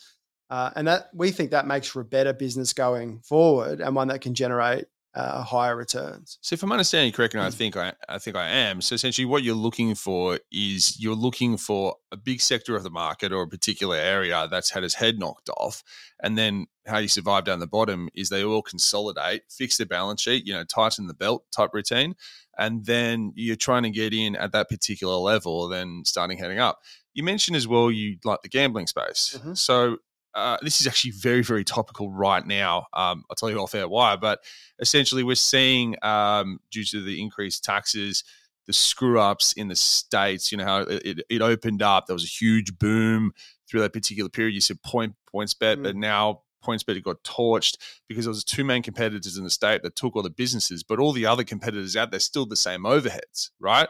[0.49, 4.09] Uh, and that we think that makes for a better business going forward and one
[4.09, 6.38] that can generate uh, higher returns.
[6.42, 7.55] So, if I'm understanding correctly, I mm.
[7.55, 8.83] think I, I think I am.
[8.83, 12.90] So, essentially, what you're looking for is you're looking for a big sector of the
[12.90, 15.83] market or a particular area that's had its head knocked off,
[16.23, 20.21] and then how you survive down the bottom is they all consolidate, fix their balance
[20.21, 22.14] sheet, you know, tighten the belt type routine,
[22.59, 26.81] and then you're trying to get in at that particular level, then starting heading up.
[27.14, 29.38] You mentioned as well you like the gambling space.
[29.38, 29.55] Mm-hmm.
[29.55, 29.99] So
[30.37, 32.87] uh, this is actually very, very topical right now.
[32.92, 34.40] Um, I'll tell you off air why, but
[34.79, 38.23] essentially, we're seeing um, due to the increased taxes,
[38.66, 40.53] the screw ups in the states.
[40.53, 42.07] You know how it, it, opened up.
[42.07, 43.33] There was a huge boom
[43.69, 44.55] through that particular period.
[44.55, 45.83] You said point PointsBet, mm.
[45.83, 47.76] but now PointsBet got torched
[48.09, 50.98] because there was two main competitors in the state that took all the businesses, but
[50.98, 53.88] all the other competitors out there still the same overheads, right?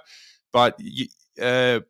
[0.52, 1.06] But you,
[1.40, 1.80] uh,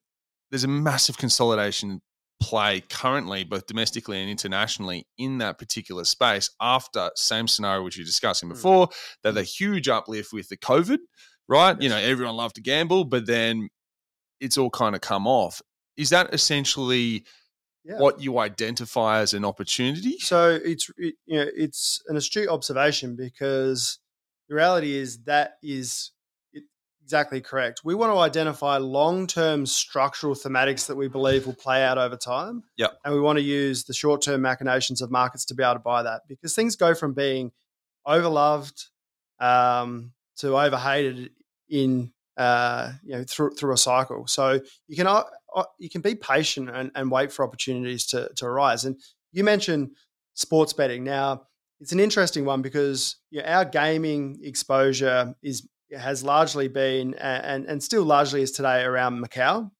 [0.50, 2.00] there's a massive consolidation
[2.40, 8.06] play currently, both domestically and internationally, in that particular space after same scenario which you're
[8.06, 8.54] discussing hmm.
[8.54, 8.88] before,
[9.22, 10.98] that the huge uplift with the COVID,
[11.48, 11.76] right?
[11.76, 11.82] Yes.
[11.82, 13.68] You know, everyone loved to gamble, but then
[14.40, 15.62] it's all kind of come off.
[15.96, 17.24] Is that essentially
[17.86, 17.98] yeah.
[17.98, 20.18] what you identify as an opportunity?
[20.18, 23.98] So it's it, you know it's an astute observation because
[24.48, 26.12] the reality is that is
[27.06, 27.82] exactly correct.
[27.84, 32.16] We want to identify long term structural thematics that we believe will play out over
[32.16, 32.64] time.
[32.78, 32.98] Yep.
[33.04, 35.78] And we want to use the short term machinations of markets to be able to
[35.78, 37.52] buy that because things go from being
[38.06, 38.86] overloved
[39.38, 41.30] um, to overhated
[41.68, 44.26] in uh, you know through through a cycle.
[44.26, 48.30] So you can uh, uh, you can be patient and, and wait for opportunities to
[48.36, 48.84] to arise.
[48.84, 49.00] And
[49.32, 49.92] you mentioned
[50.34, 51.04] sports betting.
[51.04, 51.42] Now
[51.80, 57.66] it's an interesting one because you know, our gaming exposure is has largely been and
[57.66, 59.70] and still largely is today around Macau.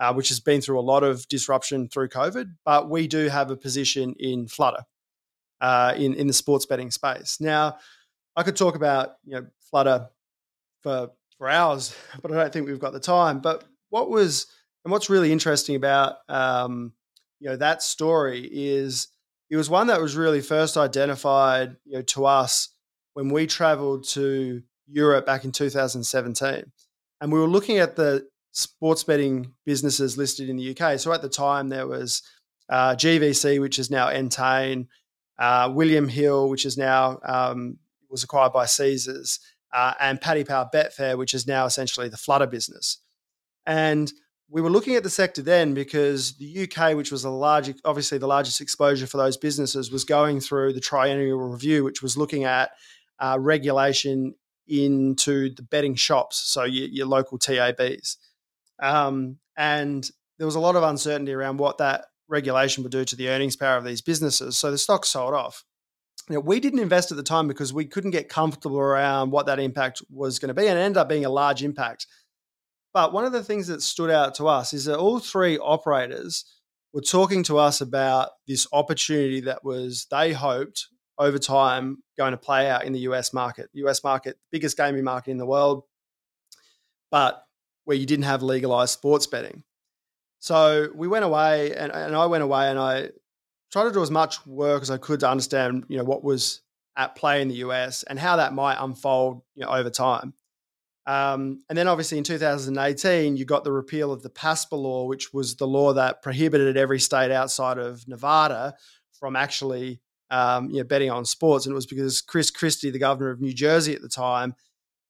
[0.00, 2.54] uh, which has been through a lot of disruption through COVID.
[2.64, 4.84] But we do have a position in Flutter
[5.60, 7.38] uh, in in the sports betting space.
[7.40, 7.78] Now,
[8.36, 10.08] I could talk about you know Flutter
[10.82, 13.40] for for hours, but I don't think we've got the time.
[13.40, 14.46] But what was
[14.84, 16.92] and what's really interesting about um,
[17.40, 19.08] you know that story is
[19.50, 22.68] it was one that was really first identified you know to us
[23.14, 26.64] when we traveled to Europe back in 2017,
[27.20, 30.98] and we were looking at the sports betting businesses listed in the UK.
[30.98, 32.22] So at the time there was
[32.68, 34.88] uh, GVC, which is now Entain,
[35.38, 37.78] uh, William Hill, which is now um,
[38.10, 39.40] was acquired by Caesars,
[39.72, 42.98] uh, and Paddy Power Betfair, which is now essentially the Flutter business.
[43.66, 44.12] And
[44.50, 48.16] we were looking at the sector then because the UK, which was the large, obviously
[48.18, 52.44] the largest exposure for those businesses, was going through the triennial review, which was looking
[52.44, 52.70] at
[53.18, 54.34] uh, regulation
[54.66, 58.16] into the betting shops, so your, your local TABs.
[58.80, 63.16] Um, and there was a lot of uncertainty around what that regulation would do to
[63.16, 64.56] the earnings power of these businesses.
[64.56, 65.64] So the stock sold off.
[66.28, 70.02] We didn't invest at the time because we couldn't get comfortable around what that impact
[70.10, 72.06] was going to be, and it ended up being a large impact.
[72.92, 76.44] But one of the things that stood out to us is that all three operators
[76.92, 80.86] were talking to us about this opportunity that was, they hoped,
[81.18, 83.68] over time going to play out in the US market.
[83.72, 85.82] US market, biggest gaming market in the world,
[87.10, 87.42] but
[87.84, 89.64] where you didn't have legalized sports betting.
[90.40, 93.10] So we went away, and, and I went away, and I
[93.70, 96.62] tried to do as much work as I could to understand, you know, what was
[96.96, 100.34] at play in the US and how that might unfold, you know, over time.
[101.06, 105.32] Um, and then obviously in 2018, you got the repeal of the PASPA law, which
[105.32, 108.74] was the law that prohibited every state outside of Nevada
[109.18, 110.00] from actually
[110.30, 111.64] um, you know, betting on sports.
[111.64, 114.54] And it was because Chris Christie, the governor of New Jersey at the time,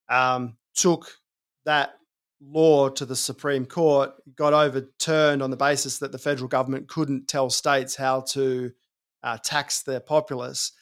[0.09, 1.11] um, took
[1.64, 1.94] that
[2.40, 7.29] law to the Supreme Court got overturned on the basis that the federal government couldn't
[7.29, 8.70] tell states how to
[9.22, 10.72] uh, tax their populace,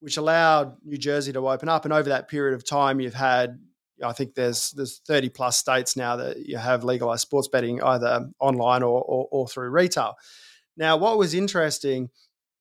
[0.00, 1.84] which allowed New Jersey to open up.
[1.84, 3.58] And over that period of time, you've had,
[4.02, 8.30] I think there's there's 30 plus states now that you have legalized sports betting either
[8.40, 10.14] online or, or, or through retail.
[10.76, 12.10] Now, what was interesting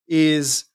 [0.07, 0.65] is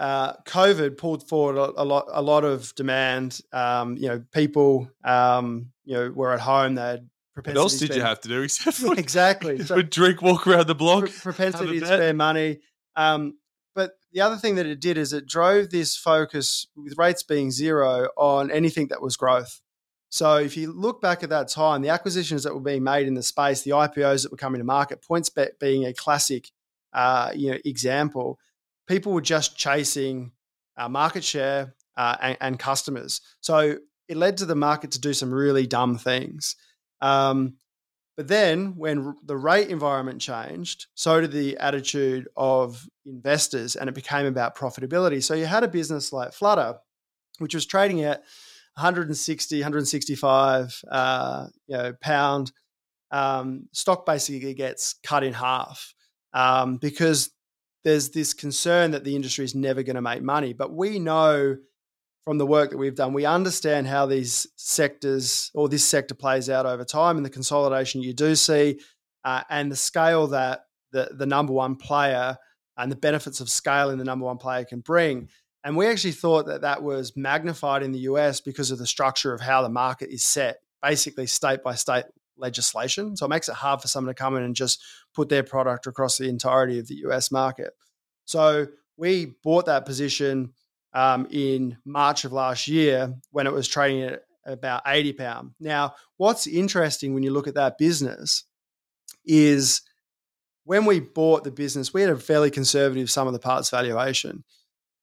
[0.00, 3.38] uh, COVID pulled forward a, a, lot, a lot of demand.
[3.52, 6.74] Um, you know, people, um, you know, were at home.
[6.76, 10.22] They had What else did spend, you have to do except for exactly so, drink,
[10.22, 12.60] walk around the block, propensity to spend money.
[12.96, 13.36] Um,
[13.74, 17.50] but the other thing that it did is it drove this focus with rates being
[17.50, 19.60] zero on anything that was growth.
[20.08, 23.14] So if you look back at that time, the acquisitions that were being made in
[23.14, 26.50] the space, the IPOs that were coming to market, PointsBet being a classic,
[26.94, 28.38] uh, you know, example
[28.90, 30.32] people were just chasing
[30.76, 33.20] uh, market share uh, and, and, customers.
[33.40, 33.76] So
[34.08, 36.56] it led to the market to do some really dumb things.
[37.00, 37.54] Um,
[38.16, 43.94] but then when the rate environment changed, so did the attitude of investors and it
[43.94, 45.22] became about profitability.
[45.22, 46.74] So you had a business like Flutter,
[47.38, 48.18] which was trading at
[48.74, 52.52] 160, 165 uh, you know, pound.
[53.12, 55.94] Um, stock basically gets cut in half
[56.32, 57.30] um, because
[57.84, 60.52] there's this concern that the industry is never going to make money.
[60.52, 61.56] But we know
[62.24, 66.50] from the work that we've done, we understand how these sectors or this sector plays
[66.50, 68.78] out over time and the consolidation you do see
[69.24, 72.36] uh, and the scale that the, the number one player
[72.76, 75.28] and the benefits of scale in the number one player can bring.
[75.64, 79.32] And we actually thought that that was magnified in the US because of the structure
[79.34, 82.04] of how the market is set, basically state by state
[82.40, 83.16] legislation.
[83.16, 84.82] So it makes it hard for someone to come in and just
[85.14, 87.72] put their product across the entirety of the US market.
[88.24, 90.52] So we bought that position
[90.92, 95.50] um, in March of last year when it was trading at about 80 pound.
[95.60, 98.44] Now, what's interesting when you look at that business
[99.24, 99.82] is
[100.64, 104.44] when we bought the business, we had a fairly conservative sum of the parts valuation.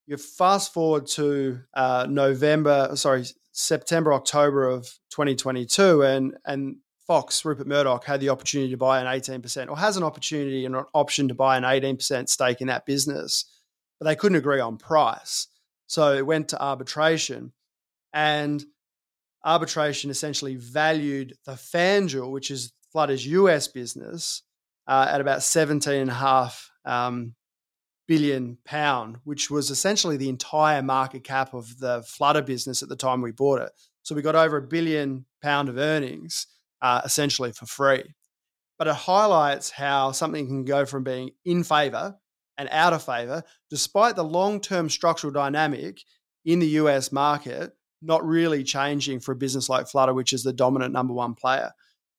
[0.06, 6.78] You fast forward to uh, November, sorry, September, October of 2022, and and
[7.08, 10.76] Fox, Rupert Murdoch, had the opportunity to buy an 18% or has an opportunity and
[10.76, 13.46] an option to buy an 18% stake in that business,
[13.98, 15.48] but they couldn't agree on price.
[15.88, 17.54] So it went to arbitration.
[18.14, 18.64] And
[19.46, 24.44] arbitration essentially valued the FanDuel, which is Flutter's US business,
[24.86, 27.36] uh, at about 17.5 um,
[28.06, 32.96] billion pound, which was essentially the entire market cap of the Flutter business at the
[32.98, 33.72] time we bought it.
[34.04, 36.48] So we got over a billion pound of earnings
[36.82, 38.04] uh, essentially for free.
[38.78, 42.16] But it highlights how something can go from being in favor
[42.58, 46.02] and out of favor, despite the long term structural dynamic
[46.46, 50.54] in the US market not really changing for a business like Flutter, which is the
[50.54, 51.72] dominant number one player.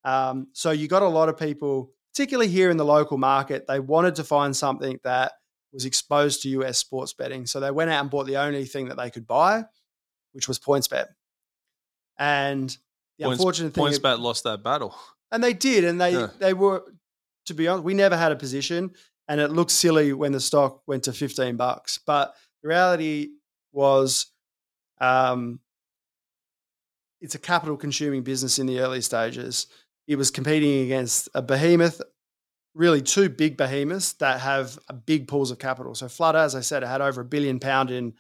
[0.04, 3.80] Um, so you got a lot of people, particularly here in the local market, they
[3.80, 5.32] wanted to find something that
[5.72, 7.46] was exposed to US sports betting.
[7.46, 9.64] So they went out and bought the only thing that they could buy,
[10.32, 11.06] which was PointsBet.
[12.18, 12.76] And
[13.18, 14.94] the Points, unfortunate thing, PointsBet lost that battle.
[15.32, 16.28] and they did, and they Yeah.
[16.38, 16.84] they were,
[17.46, 18.92] to be honest, we never had a position,
[19.28, 21.98] and it looked silly when the stock went to fifteen bucks.
[21.98, 23.30] But the reality
[23.72, 24.26] was,
[25.00, 25.60] um,
[27.20, 29.66] it's a capital consuming business in the early stages.
[30.06, 32.00] It was competing against a behemoth,
[32.74, 35.94] really two big behemoths that have a big pools of capital.
[35.94, 38.12] So Flutter, as I said, it had over a billion pound in uh,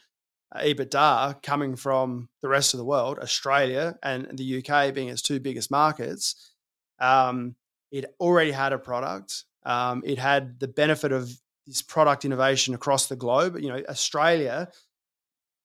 [0.54, 5.40] EBITDA coming from the rest of the world, Australia and the UK being its two
[5.40, 6.52] biggest markets.
[6.98, 7.54] Um,
[7.90, 9.44] it already had a product.
[9.64, 11.30] Um, it had the benefit of
[11.66, 13.58] this product innovation across the globe.
[13.58, 14.68] You know, Australia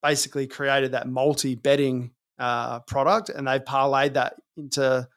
[0.02, 5.08] basically created that multi betting uh, product, and they've parlayed that into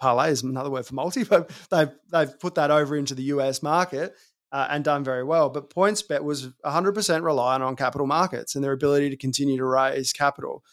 [0.00, 3.62] parlay is another word for multi, but they've they've put that over into the US
[3.62, 4.14] market
[4.52, 5.48] uh, and done very well.
[5.48, 10.12] But PointsBet was 100% reliant on capital markets and their ability to continue to raise
[10.12, 10.64] capital.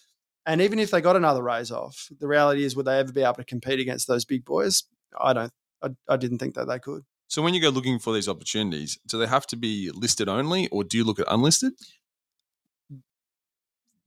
[0.46, 3.22] And even if they got another raise off, the reality is, would they ever be
[3.22, 4.84] able to compete against those big boys?
[5.20, 5.52] I don't.
[5.84, 7.04] I, I didn't think that they could.
[7.28, 10.70] So when you go looking for these opportunities, do they have to be listed only,
[10.70, 11.74] or do you look at unlisted?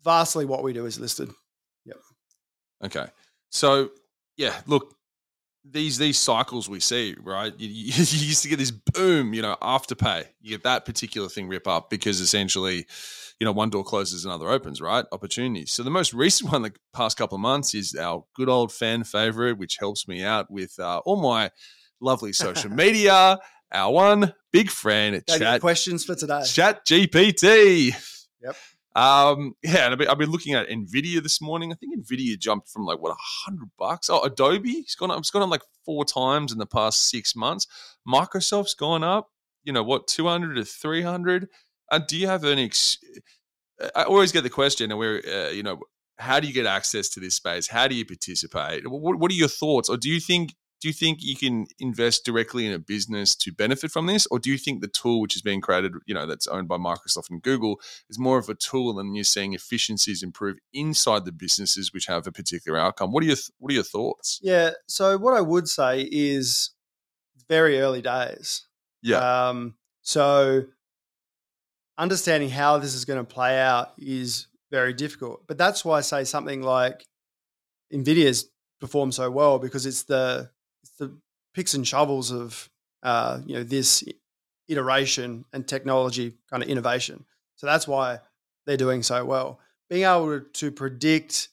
[0.02, 1.30] Vastly, what we do is listed.
[1.84, 1.98] Yep.
[2.86, 3.06] Okay.
[3.50, 3.90] So
[4.36, 4.96] yeah, look,
[5.64, 7.52] these these cycles we see, right?
[7.58, 10.26] You, you, you used to get this boom, you know, afterpay.
[10.40, 12.86] You get that particular thing rip up because essentially,
[13.38, 15.04] you know, one door closes, another opens, right?
[15.12, 15.72] Opportunities.
[15.72, 19.04] So the most recent one, the past couple of months, is our good old fan
[19.04, 21.50] favorite, which helps me out with uh, all my
[22.00, 23.38] lovely social media.
[23.72, 26.42] Our one big friend, Chat questions for today.
[26.44, 27.94] Chat GPT.
[28.42, 28.56] Yep.
[28.96, 31.72] Um, yeah, and I've been, I've been looking at Nvidia this morning.
[31.72, 33.16] I think Nvidia jumped from like what a
[33.46, 34.10] hundred bucks.
[34.10, 35.18] Oh, Adobe, it's gone up.
[35.18, 37.66] It's gone up like four times in the past six months.
[38.06, 39.28] Microsoft's gone up.
[39.64, 41.48] You know what, two hundred to three hundred.
[41.90, 42.64] Uh, do you have any?
[42.64, 42.98] Ex-
[43.94, 45.80] I always get the question, and where uh, you know,
[46.18, 47.68] how do you get access to this space?
[47.68, 48.88] How do you participate?
[48.88, 49.88] What, what are your thoughts?
[49.88, 53.52] Or do you think do you think you can invest directly in a business to
[53.52, 56.26] benefit from this or do you think the tool which is being created you know
[56.26, 60.22] that's owned by microsoft and google is more of a tool and you're seeing efficiencies
[60.22, 63.84] improve inside the businesses which have a particular outcome what are your what are your
[63.84, 64.70] thoughts Yeah.
[64.86, 66.70] So what I would say is
[67.48, 68.66] very early days.
[69.02, 70.64] yeah Um, so
[71.98, 75.46] understanding how this is going to play out is very difficult.
[75.46, 77.04] But that's why I say something like
[77.92, 78.50] Nvidia's
[78.80, 80.59] performed so well because it's the it's the
[81.54, 82.68] picks and shovels of
[83.02, 84.04] uh, you know this
[84.68, 87.24] iteration and technology kind of innovation.
[87.56, 88.20] So that's why
[88.66, 89.60] they're doing so well.
[89.88, 91.48] Being able to, predict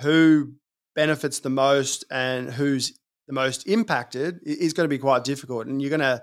[0.00, 0.52] who
[0.94, 2.98] benefits the most and who's
[3.28, 6.22] the most impacted is going to be quite difficult, and you're going to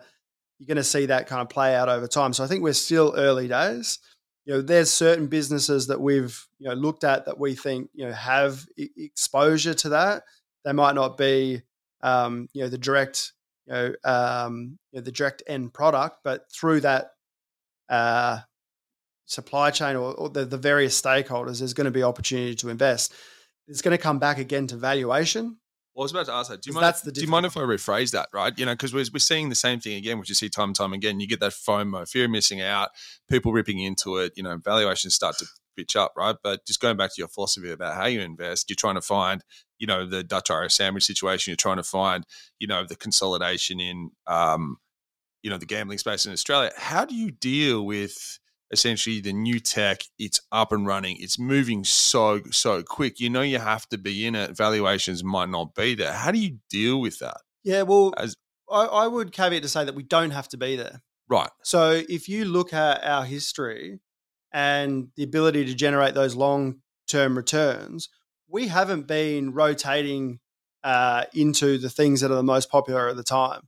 [0.60, 2.34] you're going to see that kind of play out over time.
[2.34, 4.00] So I think we're still early days.
[4.46, 8.06] You know, there's certain businesses that we've you know looked at that we think you
[8.06, 10.24] know have exposure to that.
[10.66, 11.62] They might not be
[12.04, 13.34] um, you know the direct
[13.66, 17.12] you know, um, you know the direct end product, but through that
[17.90, 18.40] uh,
[19.26, 23.14] supply chain or, or the, the various stakeholders, there's going to be opportunity to invest.
[23.68, 25.58] It's going to come back again to valuation.
[25.96, 26.62] Well, I was about to ask that.
[26.62, 26.86] Do you mind?
[26.86, 28.30] that's the do you mind if I rephrase that?
[28.34, 30.70] Right, you know, because we're, we're seeing the same thing again, which you see time
[30.70, 31.20] and time again.
[31.20, 32.90] You get that FOMO, fear of missing out,
[33.30, 34.34] people ripping into it.
[34.36, 35.46] You know, valuations start to
[35.78, 36.36] pitch up, right?
[36.44, 39.44] But just going back to your philosophy about how you invest, you're trying to find,
[39.84, 41.52] you know, the Dutch Irish sandwich situation.
[41.52, 42.24] You're trying to find,
[42.58, 44.78] you know, the consolidation in, um,
[45.42, 46.72] you know, the gambling space in Australia.
[46.78, 48.40] How do you deal with?
[48.72, 53.42] essentially the new tech it's up and running it's moving so so quick you know
[53.42, 57.00] you have to be in it valuations might not be there how do you deal
[57.00, 58.36] with that Yeah, well, As-
[58.72, 61.04] I, I would caveat to say that we don't have to be there.
[61.30, 64.00] right So if you look at our history
[64.52, 68.10] and the ability to generate those long term returns,
[68.54, 70.40] we haven't been rotating
[70.84, 73.62] uh, into the things that are the most popular at the time.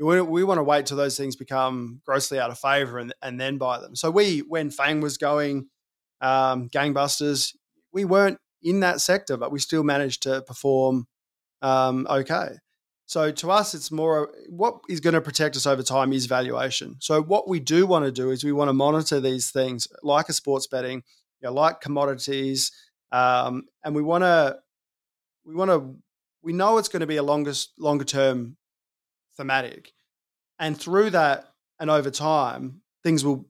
[0.00, 3.40] We, we want to wait till those things become grossly out of favor and, and
[3.40, 3.94] then buy them.
[3.94, 5.68] So we, when Fang was going
[6.20, 7.54] um, gangbusters,
[7.92, 11.06] we weren't in that sector, but we still managed to perform
[11.62, 12.56] um, okay.
[13.06, 16.96] So to us, it's more what is going to protect us over time is valuation.
[16.98, 20.28] So what we do want to do is we want to monitor these things like
[20.28, 21.04] a sports betting,
[21.40, 22.72] you know, like commodities,
[23.14, 24.58] um, and we want to
[25.46, 25.94] we want to
[26.42, 28.56] we know it's going to be a longest longer term
[29.36, 29.92] thematic,
[30.58, 31.46] and through that
[31.78, 33.46] and over time, things will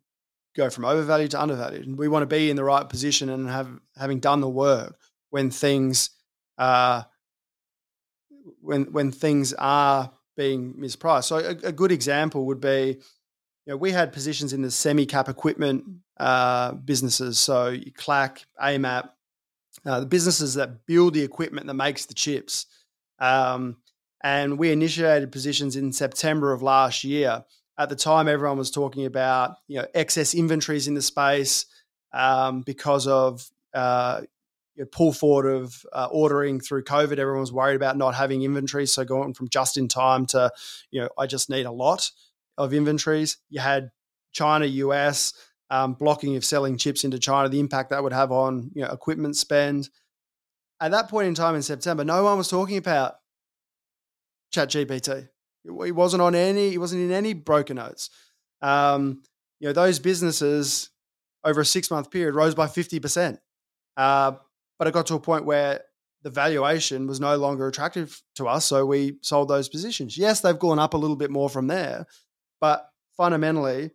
[0.55, 1.87] go from overvalued to undervalued.
[1.87, 4.99] And we want to be in the right position and have having done the work
[5.31, 6.11] when things
[6.59, 7.05] uh,
[8.61, 11.25] when when things are being mispriced.
[11.25, 12.99] So a, a good example would be,
[13.65, 15.85] you know, we had positions in the semi-cap equipment
[16.19, 19.09] uh, businesses, so KLAC, AMAT,
[19.85, 22.67] uh, the businesses that build the equipment that makes the chips.
[23.19, 23.79] Um,
[24.23, 27.45] and we initiated positions in September of last year.
[27.77, 31.67] At the time, everyone was talking about you know excess inventories in the space
[32.13, 34.23] um, because of uh,
[34.77, 37.19] you know, pull forward of uh, ordering through COVID.
[37.19, 40.51] Everyone was worried about not having inventory, so going from just in time to
[40.91, 42.11] you know I just need a lot
[42.57, 43.39] of inventories.
[43.51, 43.91] You had
[44.33, 45.33] China, US
[45.71, 48.91] um, blocking of selling chips into China, the impact that would have on you know
[48.91, 49.89] equipment spend.
[50.81, 53.15] At that point in time in September, no one was talking about
[54.53, 55.29] Chat GPT.
[55.65, 56.75] It wasn't on any.
[56.75, 58.11] It wasn't in any broker notes.
[58.61, 59.23] Um,
[59.61, 60.91] you know, those businesses
[61.43, 63.41] over a six month period rose by fifty percent.
[63.97, 64.33] Uh,
[64.79, 65.81] but it got to a point where
[66.23, 70.19] the valuation was no longer attractive to us, so we sold those positions.
[70.19, 72.07] Yes, they've gone up a little bit more from there,
[72.61, 73.91] but fundamentally,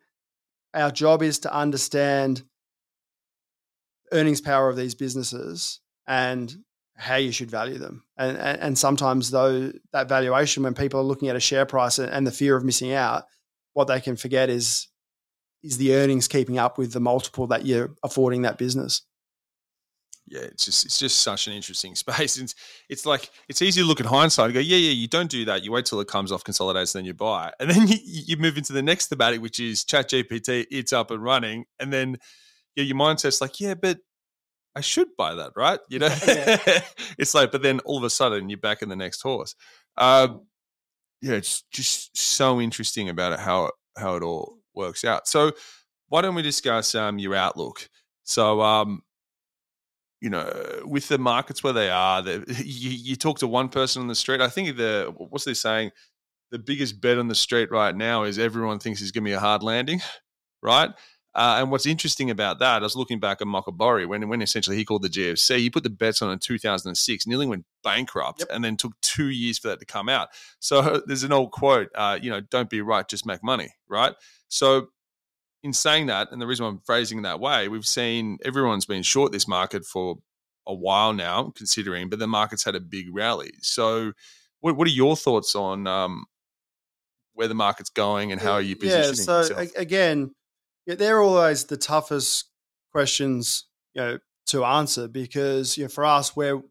[0.74, 2.44] our job is to understand
[4.12, 6.56] earnings power of these businesses and
[6.98, 8.04] how you should value them.
[8.18, 11.98] And, and, and sometimes though that valuation, when people are looking at a share price
[12.00, 13.26] and the fear of missing out,
[13.74, 14.88] what they can forget is
[15.62, 19.02] is the earnings keeping up with the multiple that you're affording that business.
[20.30, 22.38] Yeah, it's just it's just such an interesting space.
[22.38, 22.56] It's
[22.88, 25.46] it's like it's easy to look at hindsight and go, yeah, yeah, you don't do
[25.46, 25.64] that.
[25.64, 28.58] You wait till it comes off, consolidates, then you buy, and then you, you move
[28.58, 30.66] into the next thematic, which is Chat GPT.
[30.70, 32.18] It's up and running, and then
[32.76, 34.00] yeah, your mindset's like, yeah, but
[34.76, 35.80] I should buy that, right?
[35.90, 36.82] You know, yeah.
[37.18, 39.56] it's like, but then all of a sudden you're back in the next horse.
[39.98, 40.46] Um,
[41.22, 45.28] yeah, it's just so interesting about it how how it all works out.
[45.28, 45.52] So,
[46.08, 47.90] why don't we discuss um, your outlook?
[48.24, 49.02] So, um,
[50.22, 54.08] you know, with the markets where they are, you, you talk to one person on
[54.08, 54.42] the street.
[54.42, 55.92] I think the what's they saying?
[56.52, 59.34] The biggest bet on the street right now is everyone thinks it's going to be
[59.34, 60.02] a hard landing,
[60.64, 60.90] right?
[61.36, 64.76] Uh, and what's interesting about that, I was looking back at Burry when, when essentially
[64.76, 68.50] he called the GFC, he put the bets on in 2006, nearly went bankrupt, yep.
[68.52, 70.30] and then took two years for that to come out.
[70.60, 74.16] So there's an old quote, uh, you know, don't be right, just make money, right?
[74.48, 74.88] So
[75.64, 79.04] in saying that, and the reason I'm phrasing it that way, we've seen everyone's been
[79.04, 80.18] short this market for
[80.66, 83.52] a while now, considering, but the market's had a big rally.
[83.62, 84.14] So
[84.62, 86.26] what, what are your thoughts on um,
[87.34, 89.18] where the market's going and how are you positioning?
[89.18, 89.70] Yeah, so yourself?
[89.76, 90.32] again,
[90.86, 92.46] yeah, they're always the toughest
[92.92, 96.62] questions, you know, to answer because you know, for us, we're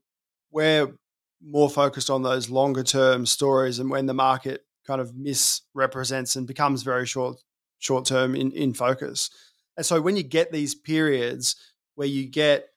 [0.50, 0.94] we're
[1.42, 6.46] more focused on those longer term stories and when the market kind of misrepresents and
[6.46, 7.40] becomes very short
[7.78, 9.30] short term in, in focus.
[9.76, 11.56] And so when you get these periods
[11.94, 12.68] where you get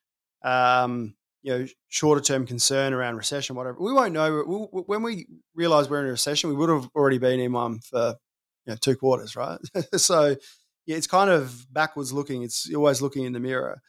[0.43, 5.27] um, you know shorter term concern around recession, whatever, we won't know we, when we
[5.55, 6.49] realize we're in a recession.
[6.49, 8.15] We would have already been in one for
[8.65, 9.59] you know, two quarters, right?
[9.95, 10.35] so
[10.85, 12.43] yeah, it's kind of backwards looking.
[12.43, 13.81] It's always looking in the mirror.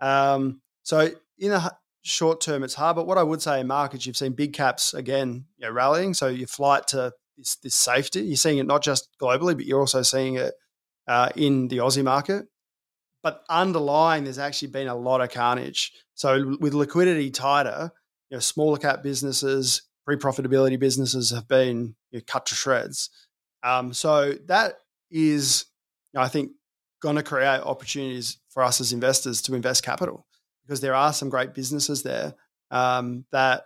[0.00, 2.96] Um, so in the short term, it's hard.
[2.96, 6.14] But what I would say in markets, you've seen big caps again you know, rallying.
[6.14, 9.80] So your flight to this, this safety, you're seeing it not just globally, but you're
[9.80, 10.52] also seeing it
[11.06, 12.46] uh, in the Aussie market.
[13.22, 15.92] But underlying, there's actually been a lot of carnage.
[16.14, 17.90] So with liquidity tighter,
[18.30, 23.10] you know, smaller cap businesses, pre-profitability businesses have been you know, cut to shreds.
[23.62, 24.74] Um, so that
[25.10, 25.64] is
[26.16, 26.52] I think,
[27.00, 30.26] going to create opportunities for us as investors to invest capital
[30.62, 32.34] because there are some great businesses there
[32.72, 33.64] um, that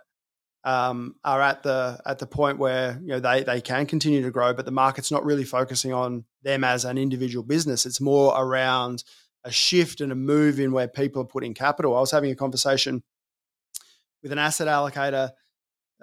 [0.63, 4.31] um, are at the at the point where you know they they can continue to
[4.31, 7.85] grow, but the market's not really focusing on them as an individual business.
[7.85, 9.03] It's more around
[9.43, 11.95] a shift and a move in where people are putting capital.
[11.95, 13.03] I was having a conversation
[14.21, 15.31] with an asset allocator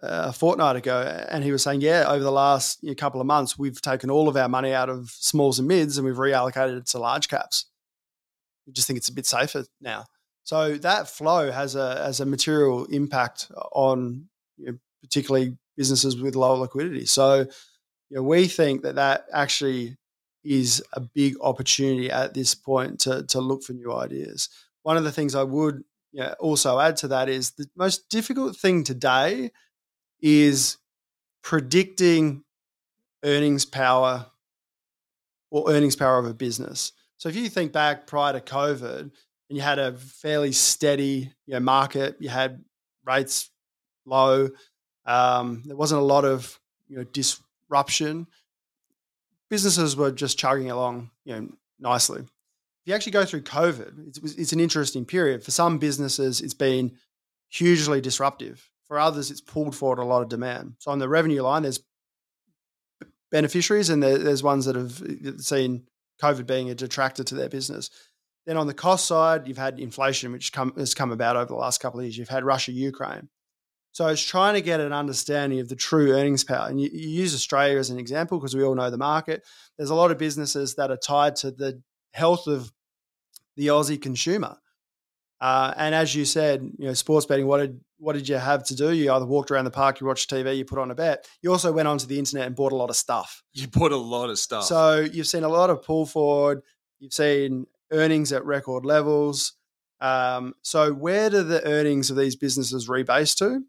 [0.03, 3.27] a fortnight ago, and he was saying, yeah, over the last you know, couple of
[3.27, 6.79] months, we've taken all of our money out of smalls and mids, and we've reallocated
[6.79, 7.67] it to large caps.
[8.67, 10.05] We just think it's a bit safer now.
[10.43, 14.29] So that flow has a has a material impact on
[14.61, 17.07] you know, particularly businesses with lower liquidity.
[17.07, 17.47] So
[18.11, 19.97] you know, we think that that actually
[20.45, 24.49] is a big opportunity at this point to to look for new ideas.
[24.83, 28.09] One of the things I would you know, also add to that is the most
[28.09, 29.51] difficult thing today
[30.21, 30.79] is
[31.43, 32.45] predicting
[33.25, 34.27] earnings power
[35.51, 36.93] or earnings power of a business.
[37.17, 39.13] So if you think back prior to COVID and
[39.49, 42.65] you had a fairly steady you know, market, you had
[43.05, 43.51] rates
[44.11, 44.51] low,
[45.07, 46.59] um, there wasn't a lot of
[46.89, 48.27] you know disruption.
[49.49, 51.49] Businesses were just chugging along, you know,
[51.79, 52.21] nicely.
[52.21, 55.43] If you actually go through COVID, it's, it's an interesting period.
[55.43, 56.93] For some businesses, it's been
[57.49, 60.75] hugely disruptive For others, it's pulled forward a lot of demand.
[60.79, 61.81] So on the revenue line, there's
[63.31, 65.03] beneficiaries and there, there's ones that have
[65.41, 65.85] seen
[66.23, 67.91] COVID being a detractor to their business.
[68.47, 71.55] Then on the cost side, you've had inflation, which come, has come about over the
[71.55, 72.17] last couple of years.
[72.17, 73.29] You've had Russia, Ukraine.
[73.93, 76.69] So it's trying to get an understanding of the true earnings power.
[76.69, 79.45] And you, you use Australia as an example because we all know the market.
[79.77, 81.83] There's a lot of businesses that are tied to the
[82.13, 82.73] health of
[83.57, 84.57] the Aussie consumer.
[85.41, 87.47] Uh, and as you said, you know, sports betting.
[87.47, 88.93] What did what did you have to do?
[88.93, 91.29] You either walked around the park, you watched TV, you put on a bet.
[91.43, 93.43] You also went onto the internet and bought a lot of stuff.
[93.53, 94.65] You bought a lot of stuff.
[94.65, 96.63] So you've seen a lot of pull forward.
[96.99, 99.55] You've seen earnings at record levels.
[100.01, 103.63] Um, so where do the earnings of these businesses rebase to?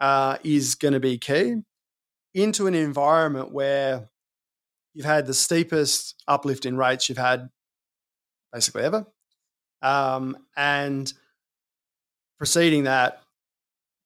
[0.00, 1.56] Uh, is going to be key
[2.34, 4.08] into an environment where
[4.94, 7.48] you've had the steepest uplift in rates you've had
[8.52, 9.06] basically ever.
[9.82, 11.12] Um, and
[12.38, 13.22] preceding that,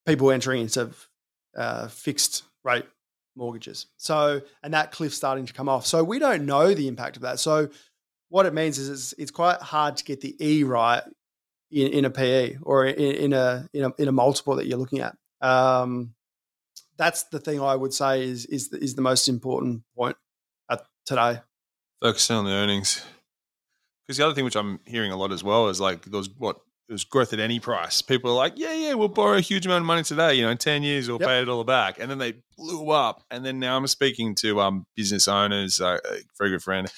[0.07, 0.91] people entering into
[1.57, 2.87] uh, fixed rate
[3.37, 3.87] mortgages.
[3.97, 5.87] So, and that cliff starting to come off.
[5.87, 7.39] So we don't know the impact of that.
[7.39, 7.69] So
[8.29, 11.03] what it means is it's, it's quite hard to get the E right
[11.71, 14.79] in, in a PE or in, in, a, in a in a multiple that you're
[14.79, 15.17] looking at.
[15.43, 16.15] Um,
[16.97, 20.17] that's the thing I would say is is the, is the most important point
[21.05, 21.41] today.
[22.01, 23.05] Focusing on the earnings.
[24.07, 26.57] Because the other thing which I'm hearing a lot as well is like those what
[26.89, 28.03] it was growth at any price.
[28.03, 30.35] People are like, yeah, yeah, we'll borrow a huge amount of money today.
[30.35, 31.29] You know, in ten years we'll yep.
[31.29, 33.23] pay it all back, and then they blew up.
[33.31, 36.89] And then now I'm speaking to um business owners, uh, a very good friend,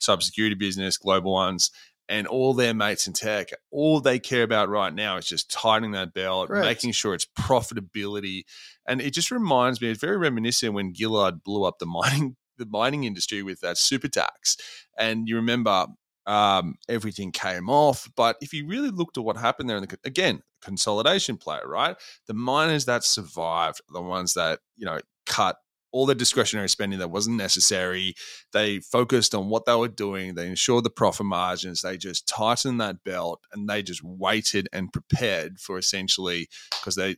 [0.00, 1.70] cybersecurity business, global ones,
[2.08, 3.50] and all their mates in tech.
[3.70, 6.66] All they care about right now is just tightening that belt, Correct.
[6.66, 8.42] making sure it's profitability.
[8.86, 12.66] And it just reminds me, it's very reminiscent when Gillard blew up the mining the
[12.66, 14.56] mining industry with that super tax.
[14.96, 15.86] And you remember
[16.26, 18.08] um, everything came off.
[18.16, 21.96] But if you really looked at what happened there, the, again, consolidation play, right?
[22.26, 25.56] The miners that survived, the ones that you know cut
[25.94, 28.16] all the discretionary spending that wasn't necessary.
[28.52, 30.34] They focused on what they were doing.
[30.34, 31.82] They ensured the profit margins.
[31.82, 37.14] They just tightened that belt and they just waited and prepared for essentially because they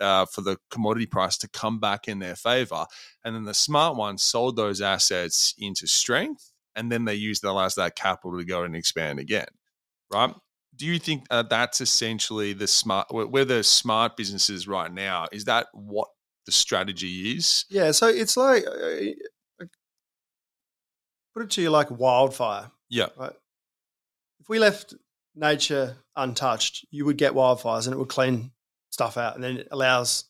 [0.00, 2.86] uh, for the commodity price to come back in their favor.
[3.24, 7.52] And then the smart ones sold those assets into strength and then they used the
[7.52, 9.46] last that capital to go and expand again,
[10.12, 10.34] right?
[10.74, 15.26] Do you think uh, that's essentially the smart where the smart businesses right now?
[15.30, 16.08] Is that what
[16.46, 17.64] the strategy is?
[17.68, 19.64] Yeah, so it's like uh,
[21.34, 22.70] put it to you like wildfire.
[22.88, 23.08] Yeah.
[23.16, 23.32] Right?
[24.40, 24.94] If we left
[25.34, 28.52] nature untouched, you would get wildfires and it would clean
[28.90, 30.24] stuff out, and then it allows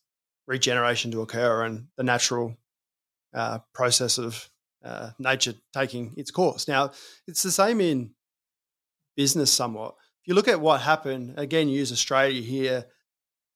[0.47, 2.57] regeneration to occur and the natural
[3.35, 4.49] uh, process of
[4.85, 6.67] uh, nature taking its course.
[6.69, 6.93] Now,
[7.27, 8.15] it's the same in
[9.17, 9.95] business somewhat.
[10.23, 12.87] If you look at what happened, again, use Australia here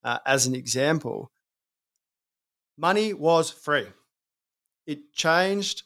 [0.05, 1.31] uh, as an example,
[2.81, 3.87] money was free.
[4.87, 5.83] It changed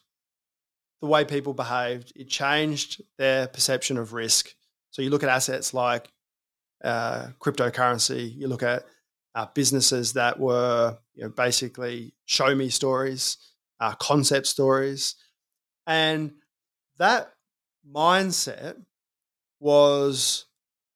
[1.01, 4.55] the way people behaved, it changed their perception of risk.
[4.91, 6.09] So you look at assets like
[6.83, 8.85] uh, cryptocurrency, you look at
[9.35, 13.37] uh, businesses that were you know, basically show me stories,
[13.81, 15.15] uh, concept stories.
[15.85, 16.31] And
[16.97, 17.33] that
[17.87, 18.77] mindset
[19.59, 20.45] was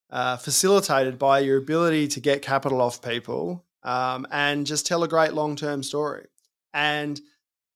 [0.10, 5.08] uh, facilitated by your ability to get capital off people um, and just tell a
[5.08, 6.28] great long term story.
[6.74, 7.20] And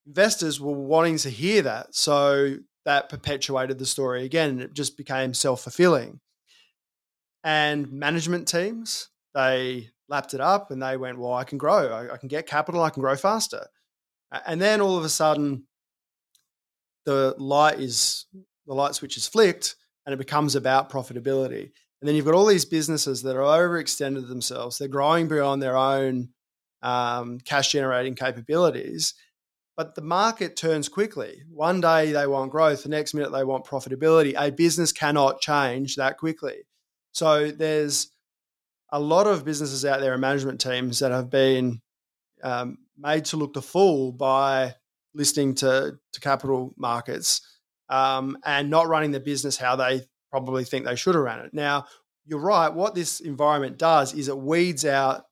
[0.05, 1.95] investors were wanting to hear that.
[1.95, 6.19] So that perpetuated the story again, and it just became self fulfilling.
[7.43, 12.13] And management teams, they lapped it up and they went, Well, I can grow, I,
[12.13, 13.67] I can get capital, I can grow faster.
[14.45, 15.67] And then all of a sudden,
[17.05, 18.25] the light is
[18.65, 19.75] the light switch is flicked
[20.05, 21.71] and it becomes about profitability.
[22.03, 24.77] And then you've got all these businesses that are overextended themselves.
[24.77, 26.31] They're growing beyond their own
[26.81, 29.13] um, cash generating capabilities.
[29.77, 31.43] But the market turns quickly.
[31.49, 34.33] One day they want growth, the next minute they want profitability.
[34.37, 36.65] A business cannot change that quickly.
[37.13, 38.11] So there's
[38.91, 41.79] a lot of businesses out there and management teams that have been
[42.43, 44.75] um, made to look the fool by
[45.13, 47.39] listening to, to capital markets
[47.87, 50.01] um, and not running the business how they
[50.33, 51.53] probably think they should have ran it.
[51.53, 51.85] Now,
[52.25, 52.73] you're right.
[52.73, 55.25] What this environment does is it weeds out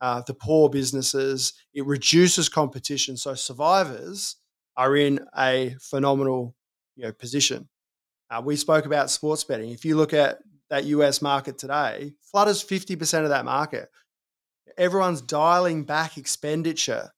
[0.00, 3.18] uh, the poor businesses, it reduces competition.
[3.18, 4.36] So survivors
[4.74, 6.56] are in a phenomenal
[6.96, 7.68] you know, position.
[8.30, 9.70] Uh, we spoke about sports betting.
[9.70, 10.38] If you look at
[10.70, 13.90] that US market today, Flutter's 50% of that market.
[14.78, 17.12] Everyone's dialing back expenditure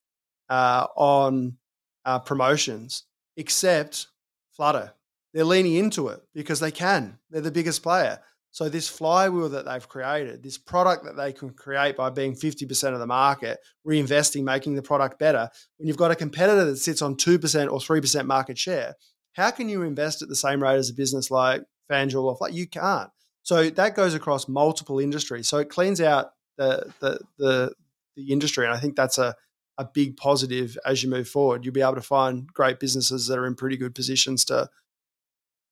[0.48, 1.58] uh, on
[2.04, 3.04] uh, promotions,
[3.36, 4.08] except
[4.50, 4.94] Flutter.
[5.34, 7.18] They're leaning into it because they can.
[7.28, 8.20] They're the biggest player.
[8.52, 12.94] So this flywheel that they've created, this product that they can create by being 50%
[12.94, 17.02] of the market, reinvesting, making the product better, when you've got a competitor that sits
[17.02, 17.34] on 2%
[17.70, 18.94] or 3% market share,
[19.32, 22.54] how can you invest at the same rate as a business like FanDuel or like
[22.54, 23.10] you can't.
[23.42, 25.48] So that goes across multiple industries.
[25.48, 27.72] So it cleans out the the the,
[28.16, 29.34] the industry, and I think that's a
[29.76, 31.64] a big positive as you move forward.
[31.64, 34.68] You'll be able to find great businesses that are in pretty good positions to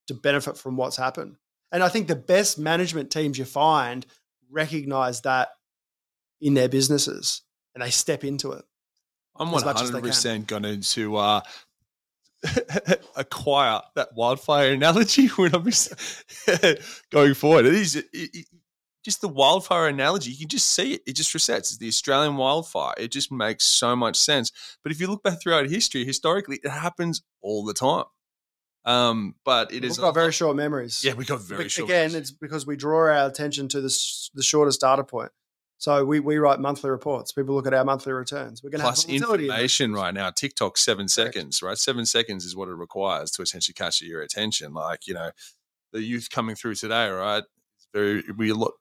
[0.08, 1.36] to benefit from what's happened.
[1.70, 4.04] And I think the best management teams you find
[4.50, 5.48] recognize that
[6.40, 7.42] in their businesses
[7.74, 8.64] and they step into it.
[9.36, 11.40] I'm 100% going to uh,
[13.16, 15.64] acquire that wildfire analogy when I'm
[17.10, 17.66] going forward.
[17.66, 18.46] It is it, it,
[19.04, 20.30] just the wildfire analogy.
[20.30, 21.02] You can just see it.
[21.06, 21.58] It just resets.
[21.58, 22.94] It's the Australian wildfire.
[22.98, 24.52] It just makes so much sense.
[24.82, 28.04] But if you look back throughout history, historically, it happens all the time.
[28.84, 31.04] Um, but it We've is got very short memories.
[31.04, 31.88] Yeah, we got very short.
[31.88, 32.30] Again, memories.
[32.30, 33.96] it's because we draw our attention to the
[34.34, 35.30] the shortest data point.
[35.78, 37.32] So we, we write monthly reports.
[37.32, 38.62] People look at our monthly returns.
[38.62, 40.30] We're going to plus have volatility in information right now.
[40.30, 41.76] TikTok seven seconds, right?
[41.76, 44.74] Seven seconds is what it requires to essentially catch your attention.
[44.74, 45.30] Like you know,
[45.92, 47.42] the youth coming through today, right?
[47.76, 48.72] It's very we a lot,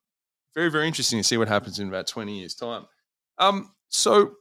[0.54, 2.86] very very interesting to see what happens in about twenty years time.
[3.40, 4.34] Um, so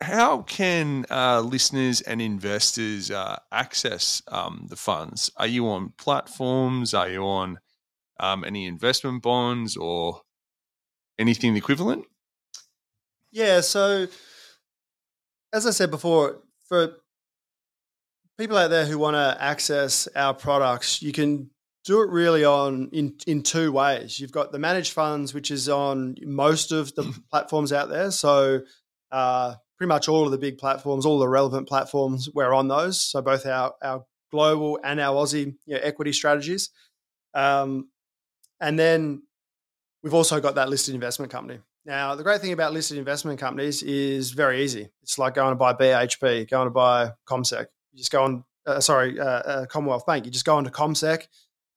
[0.00, 5.30] how can uh, listeners and investors uh, access um, the funds?
[5.36, 6.94] Are you on platforms?
[6.94, 7.58] Are you on
[8.18, 10.22] um, any investment bonds or
[11.18, 12.06] anything equivalent?
[13.30, 13.60] Yeah.
[13.60, 14.06] So,
[15.52, 16.96] as I said before, for
[18.38, 21.50] people out there who want to access our products, you can
[21.84, 24.18] do it really on in in two ways.
[24.18, 28.10] You've got the managed funds, which is on most of the platforms out there.
[28.10, 28.60] So,
[29.12, 33.00] uh, pretty much all of the big platforms, all the relevant platforms, we're on those.
[33.00, 36.68] So both our our global and our Aussie you know, equity strategies.
[37.32, 37.88] Um,
[38.60, 39.22] and then
[40.02, 41.60] we've also got that listed investment company.
[41.86, 44.90] Now, the great thing about listed investment companies is very easy.
[45.02, 47.64] It's like going to buy BHP, going to buy CommSec.
[47.92, 50.26] You just go on, uh, sorry, uh, uh, Commonwealth Bank.
[50.26, 51.26] You just go onto CommSec,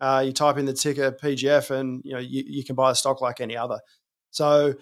[0.02, 2.96] uh, you type in the ticker PGF, and you know you, you can buy a
[2.96, 3.80] stock like any other.
[4.32, 4.74] So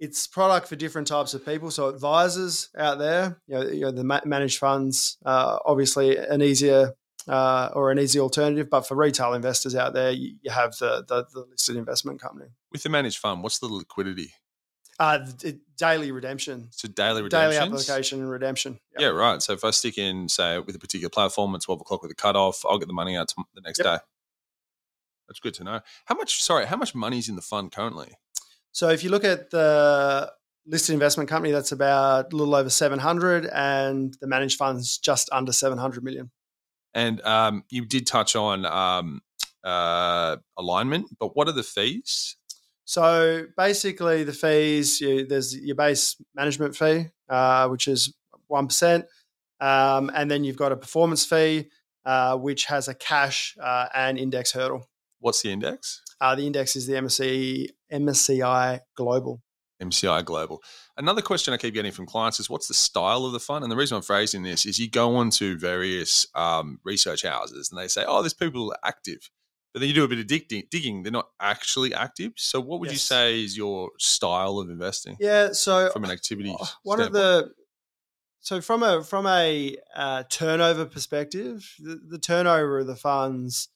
[0.00, 1.70] it's product for different types of people.
[1.70, 6.42] So advisors out there, you know, you know the ma- managed funds, uh, obviously an
[6.42, 6.94] easier
[7.28, 8.70] uh, or an easy alternative.
[8.70, 12.50] But for retail investors out there, you, you have the, the, the listed investment company.
[12.72, 14.32] With the managed fund, what's the liquidity?
[14.98, 15.26] Uh,
[15.76, 16.68] daily redemption.
[16.72, 17.50] So daily redemption.
[17.50, 18.80] Daily application and redemption.
[18.92, 19.00] Yep.
[19.00, 19.40] Yeah, right.
[19.42, 22.14] So if I stick in, say, with a particular platform at 12 o'clock with a
[22.14, 23.86] cutoff, I'll get the money out the next yep.
[23.86, 24.04] day.
[25.28, 25.80] That's good to know.
[26.06, 28.14] How much, sorry, how much money is in the fund currently?
[28.72, 30.32] So if you look at the
[30.66, 35.52] listed investment company, that's about a little over 700 and the managed funds just under
[35.52, 36.30] 700 million.
[36.94, 39.22] And um, you did touch on um,
[39.64, 42.36] uh, alignment, but what are the fees?
[42.84, 48.12] So basically, the fees you, there's your base management fee, uh, which is
[48.48, 49.04] one percent,
[49.60, 51.70] um, and then you've got a performance fee,
[52.04, 54.88] uh, which has a cash uh, and index hurdle.
[55.20, 56.02] What's the index?
[56.20, 59.40] Uh, the index is the MSCI, MSCI Global.
[59.82, 60.62] MCI Global.
[60.96, 63.64] Another question I keep getting from clients is what's the style of the fund?
[63.64, 67.70] And the reason I'm phrasing this is you go on to various um, research houses
[67.70, 69.30] and they say, oh, there's people are active.
[69.72, 72.32] But then you do a bit of digging, digging they're not actually active.
[72.36, 72.94] So, what would yes.
[72.94, 75.16] you say is your style of investing?
[75.20, 77.06] Yeah, so from an activity, uh, one standpoint?
[77.06, 77.52] of the
[78.40, 83.68] so from a from a uh, turnover perspective, the, the, turnover of the funds,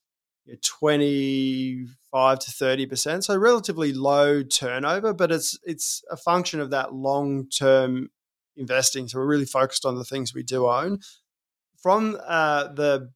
[0.44, 6.16] you know, twenty five to thirty percent, so relatively low turnover, but it's it's a
[6.16, 8.10] function of that long term
[8.56, 9.08] investing.
[9.08, 11.00] So we're really focused on the things we do own.
[11.82, 13.10] From uh, the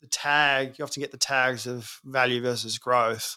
[0.00, 3.36] the tag, you often get the tags of value versus growth.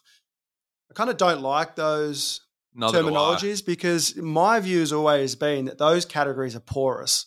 [0.89, 2.41] I kind of don't like those
[2.75, 7.25] Neither terminologies because my view has always been that those categories are porous.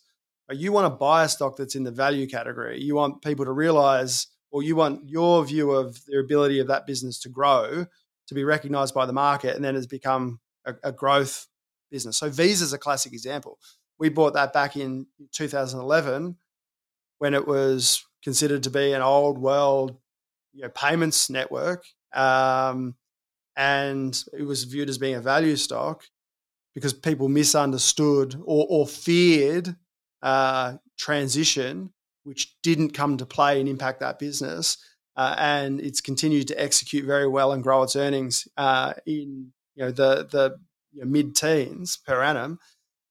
[0.51, 2.81] You want to buy a stock that's in the value category.
[2.81, 6.87] You want people to realize, or you want your view of the ability of that
[6.87, 7.85] business to grow
[8.27, 11.47] to be recognized by the market and then has become a, a growth
[11.91, 12.17] business.
[12.17, 13.59] So Visa is a classic example.
[13.99, 16.39] We bought that back in 2011
[17.19, 19.99] when it was considered to be an old world
[20.55, 21.85] you know, payments network.
[22.15, 22.95] Um,
[23.59, 26.03] and it was viewed as being a value stock
[26.75, 29.77] because people misunderstood or, or feared
[30.23, 31.91] uh, transition,
[32.27, 34.79] which didn't come to play and impact that business.
[35.16, 39.85] Uh, and it's continued to execute very well and grow its earnings uh, in you
[39.85, 40.59] know the the
[40.93, 42.59] you know, mid teens per annum,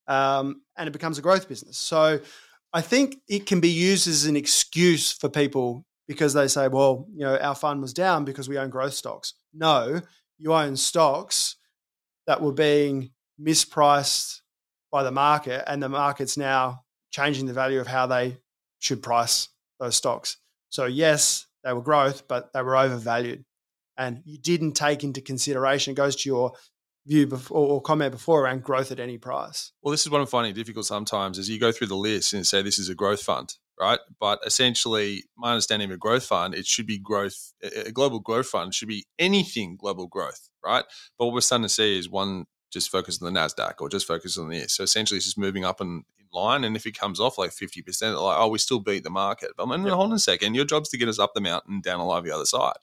[0.07, 1.77] um, and it becomes a growth business.
[1.77, 2.19] So
[2.73, 7.07] I think it can be used as an excuse for people because they say, well,
[7.11, 9.33] you know, our fund was down because we own growth stocks.
[9.53, 10.01] No,
[10.37, 11.55] you own stocks
[12.27, 13.11] that were being
[13.41, 14.41] mispriced
[14.91, 18.37] by the market, and the market's now changing the value of how they
[18.79, 19.49] should price
[19.79, 20.37] those stocks.
[20.69, 23.45] So, yes, they were growth, but they were overvalued.
[23.97, 26.51] And you didn't take into consideration, it goes to your
[27.07, 29.71] view before, or comment before around growth at any price.
[29.81, 32.45] Well, this is what I'm finding difficult sometimes is you go through the list and
[32.45, 33.99] say this is a growth fund, right?
[34.19, 38.47] But essentially, my understanding of a growth fund, it should be growth, a global growth
[38.47, 40.83] fund should be anything global growth, right?
[41.17, 44.07] But what we're starting to see is one just focus on the NASDAQ or just
[44.07, 44.73] focus on this.
[44.73, 46.03] So essentially, it's just moving up in
[46.35, 46.63] line.
[46.63, 49.51] And if it comes off like 50%, like, oh, we still beat the market.
[49.57, 50.53] But I mean, hold on a second.
[50.55, 52.75] Your job's to get us up the mountain, down a the other side.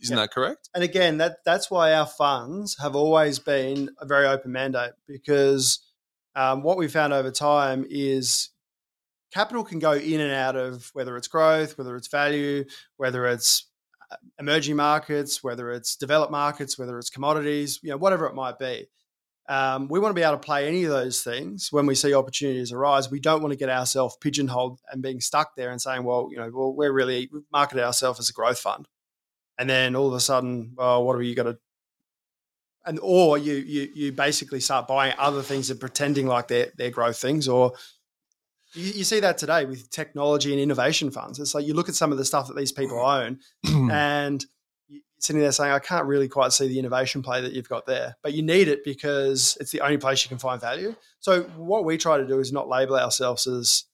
[0.00, 0.68] Isn't that correct?
[0.74, 5.78] And again, that that's why our funds have always been a very open mandate because
[6.36, 8.50] um, what we found over time is
[9.32, 12.64] capital can go in and out of whether it's growth, whether it's value,
[12.96, 13.66] whether it's
[14.10, 18.58] uh, emerging markets, whether it's developed markets, whether it's commodities, you know, whatever it might
[18.58, 18.86] be.
[19.46, 22.14] Um, we want to be able to play any of those things when we see
[22.14, 23.10] opportunities arise.
[23.10, 26.38] We don't want to get ourselves pigeonholed and being stuck there and saying, well, you
[26.38, 28.88] know, well, we're really we've marketed ourselves as a growth fund.
[29.58, 31.58] And then all of a sudden, well, what are you got to
[32.86, 36.90] and or you you you basically start buying other things and pretending like they're they're
[36.90, 37.72] growth things or
[38.74, 41.38] you, you, see that today with technology and innovation funds.
[41.38, 43.38] It's like you look at some of the stuff that these people own
[43.90, 44.44] and
[45.24, 48.16] sitting there saying, I can't really quite see the innovation play that you've got there,
[48.22, 50.94] but you need it because it's the only place you can find value.
[51.20, 53.84] So what we try to do is not label ourselves as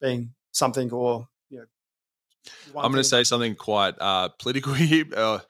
[0.00, 1.66] being something or you know.
[2.80, 5.04] I'm going to say something quite uh, political here.
[5.14, 5.40] Uh,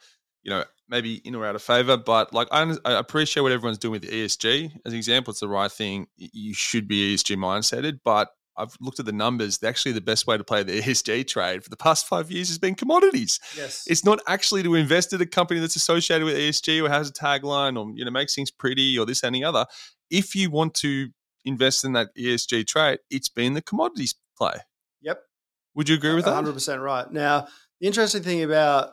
[0.42, 3.78] you know, maybe in or out of favor, but like I, I, appreciate what everyone's
[3.78, 4.72] doing with ESG.
[4.84, 6.08] As an example, it's the right thing.
[6.16, 9.62] You should be ESG mindseted, but I've looked at the numbers.
[9.62, 12.58] Actually, the best way to play the ESG trade for the past five years has
[12.58, 13.40] been commodities.
[13.56, 17.08] Yes, it's not actually to invest in a company that's associated with ESG or has
[17.08, 19.66] a tagline or you know makes things pretty or this any other.
[20.10, 21.08] If you want to
[21.44, 24.54] invest in that ESG trade, it's been the commodities play.
[25.02, 25.20] Yep.
[25.74, 26.44] Would you agree with that?
[26.44, 27.10] 100% right.
[27.10, 27.46] Now,
[27.80, 28.92] the interesting thing about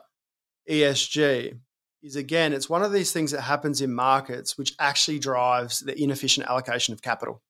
[0.70, 1.58] ESG
[2.02, 6.00] is again, it's one of these things that happens in markets which actually drives the
[6.00, 7.42] inefficient allocation of capital.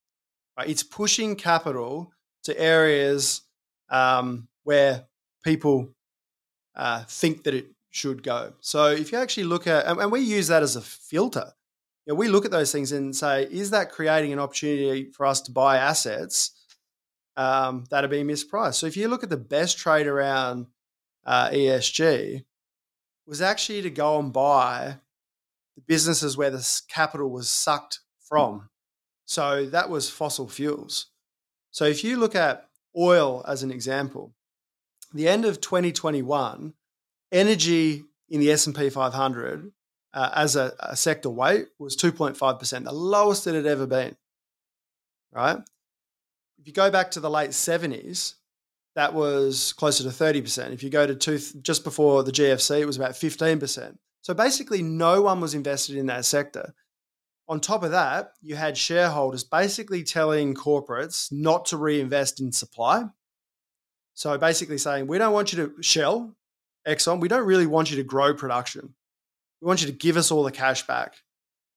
[0.57, 0.69] Right?
[0.69, 2.13] It's pushing capital
[2.45, 3.43] to areas
[3.91, 5.07] um, where
[5.45, 5.89] people
[6.75, 8.53] uh, think that it should go.
[8.61, 11.53] So if you actually look at, and, and we use that as a filter,
[12.07, 15.27] you know, we look at those things and say, is that creating an opportunity for
[15.27, 16.53] us to buy assets
[17.37, 18.75] um, that are being mispriced?
[18.75, 20.67] So if you look at the best trade around
[21.25, 22.45] uh, ESG,
[23.27, 24.99] was actually to go and buy
[25.75, 28.69] the businesses where the capital was sucked from.
[29.27, 31.07] So that was fossil fuels.
[31.71, 34.33] So if you look at oil as an example,
[35.13, 36.73] the end of 2021,
[37.33, 39.73] energy in the S&P 500
[40.15, 44.17] uh, as a, a, sector weight was 2.5%, the lowest it had ever been.
[45.33, 45.59] Right?
[46.59, 48.35] If you go back to the late 70s,
[48.95, 50.73] that was closer to 30%.
[50.73, 53.99] If you go to two, just before the GFC, it was about 15%.
[54.23, 56.75] So basically, no one was invested in that sector.
[57.49, 63.05] On top of that, you had shareholders basically telling corporates not to reinvest in supply.
[64.15, 66.35] So basically saying, we don't want you to, Shell,
[66.89, 68.95] Exxon, we don't really want you to grow production.
[69.61, 71.15] We want you to give us all the cash back,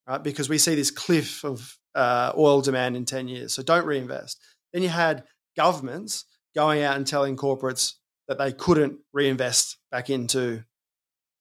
[0.08, 0.22] right?
[0.24, 3.54] Because we see this cliff of uh, oil demand in 10 years.
[3.54, 4.40] So don't reinvest.
[4.74, 5.24] Then you had
[5.56, 7.94] governments going out and telling corporates
[8.28, 10.64] that they couldn't reinvest back into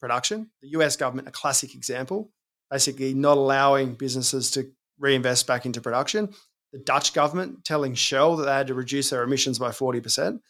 [0.01, 0.51] production.
[0.63, 2.31] The US government, a classic example,
[2.71, 6.29] basically not allowing businesses to reinvest back into production.
[6.73, 10.41] The Dutch government telling Shell that they had to reduce their emissions by 40%.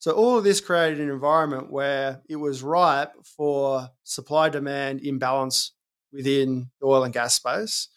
[0.00, 5.72] So all of this created an environment where it was ripe for supply demand imbalance
[6.12, 7.88] within the oil and gas space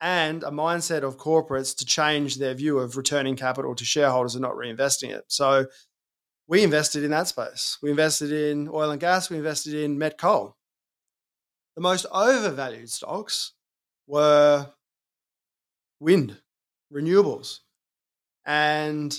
[0.00, 4.42] and a mindset of corporates to change their view of returning capital to shareholders and
[4.42, 5.24] not reinvesting it.
[5.28, 5.66] So
[6.46, 7.78] we invested in that space.
[7.82, 10.57] We invested in oil and gas, we invested in met coal.
[11.78, 13.52] The most overvalued stocks
[14.08, 14.72] were
[16.00, 16.36] wind,
[16.92, 17.60] renewables,
[18.44, 19.16] and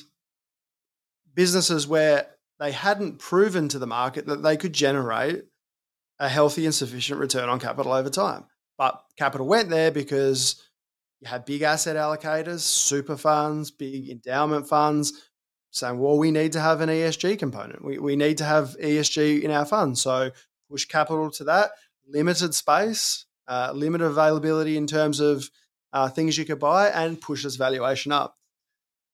[1.34, 2.28] businesses where
[2.60, 5.46] they hadn't proven to the market that they could generate
[6.20, 8.44] a healthy and sufficient return on capital over time.
[8.78, 10.62] But capital went there because
[11.22, 15.30] you had big asset allocators, super funds, big endowment funds
[15.72, 17.86] saying, well, we need to have an ESG component.
[17.86, 20.02] We, we need to have ESG in our funds.
[20.02, 20.32] So
[20.70, 21.72] push capital to that
[22.10, 25.50] limited space, uh, limited availability in terms of
[25.94, 28.36] uh, things you could buy, and pushes valuation up.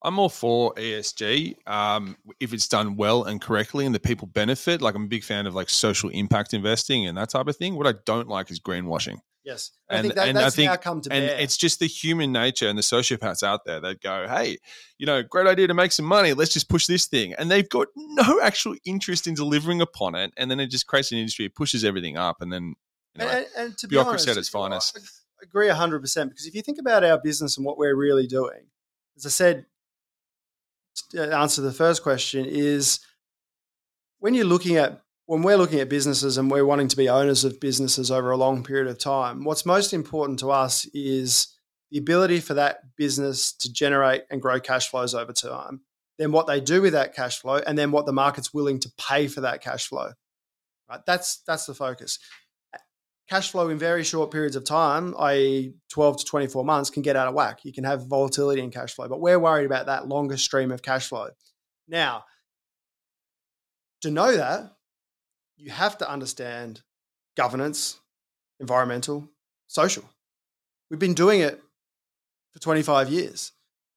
[0.03, 4.81] I'm all for ESG um, if it's done well and correctly, and the people benefit.
[4.81, 7.75] Like I'm a big fan of like social impact investing and that type of thing.
[7.75, 9.19] What I don't like is greenwashing.
[9.43, 11.39] Yes, And- I think that, and I that's think- now come to and bear.
[11.39, 14.57] it's just the human nature and the sociopaths out there that go, "Hey,
[14.97, 16.33] you know, great idea to make some money.
[16.33, 20.33] Let's just push this thing," and they've got no actual interest in delivering upon it,
[20.35, 22.73] and then it just creates an industry, it pushes everything up, and then
[23.17, 24.97] anyway, and, and to be honest, at its finest.
[24.97, 28.27] I agree hundred percent because if you think about our business and what we're really
[28.27, 28.67] doing,
[29.17, 29.65] as I said,
[31.11, 32.99] to uh, answer the first question is
[34.19, 37.43] when you're looking at when we're looking at businesses and we're wanting to be owners
[37.43, 41.47] of businesses over a long period of time, what's most important to us is
[41.91, 45.81] the ability for that business to generate and grow cash flows over time.
[46.17, 48.91] Then what they do with that cash flow, and then what the market's willing to
[48.97, 50.11] pay for that cash flow.
[50.89, 52.19] Right, that's that's the focus.
[53.27, 57.15] Cash flow in very short periods of time, i.e., 12 to 24 months, can get
[57.15, 57.65] out of whack.
[57.65, 60.83] You can have volatility in cash flow, but we're worried about that longer stream of
[60.83, 61.29] cash flow.
[61.87, 62.25] Now,
[64.01, 64.75] to know that,
[65.57, 66.81] you have to understand
[67.35, 67.99] governance,
[68.59, 69.27] environmental,
[69.67, 70.03] social.
[70.89, 71.61] We've been doing it
[72.53, 73.51] for 25 years.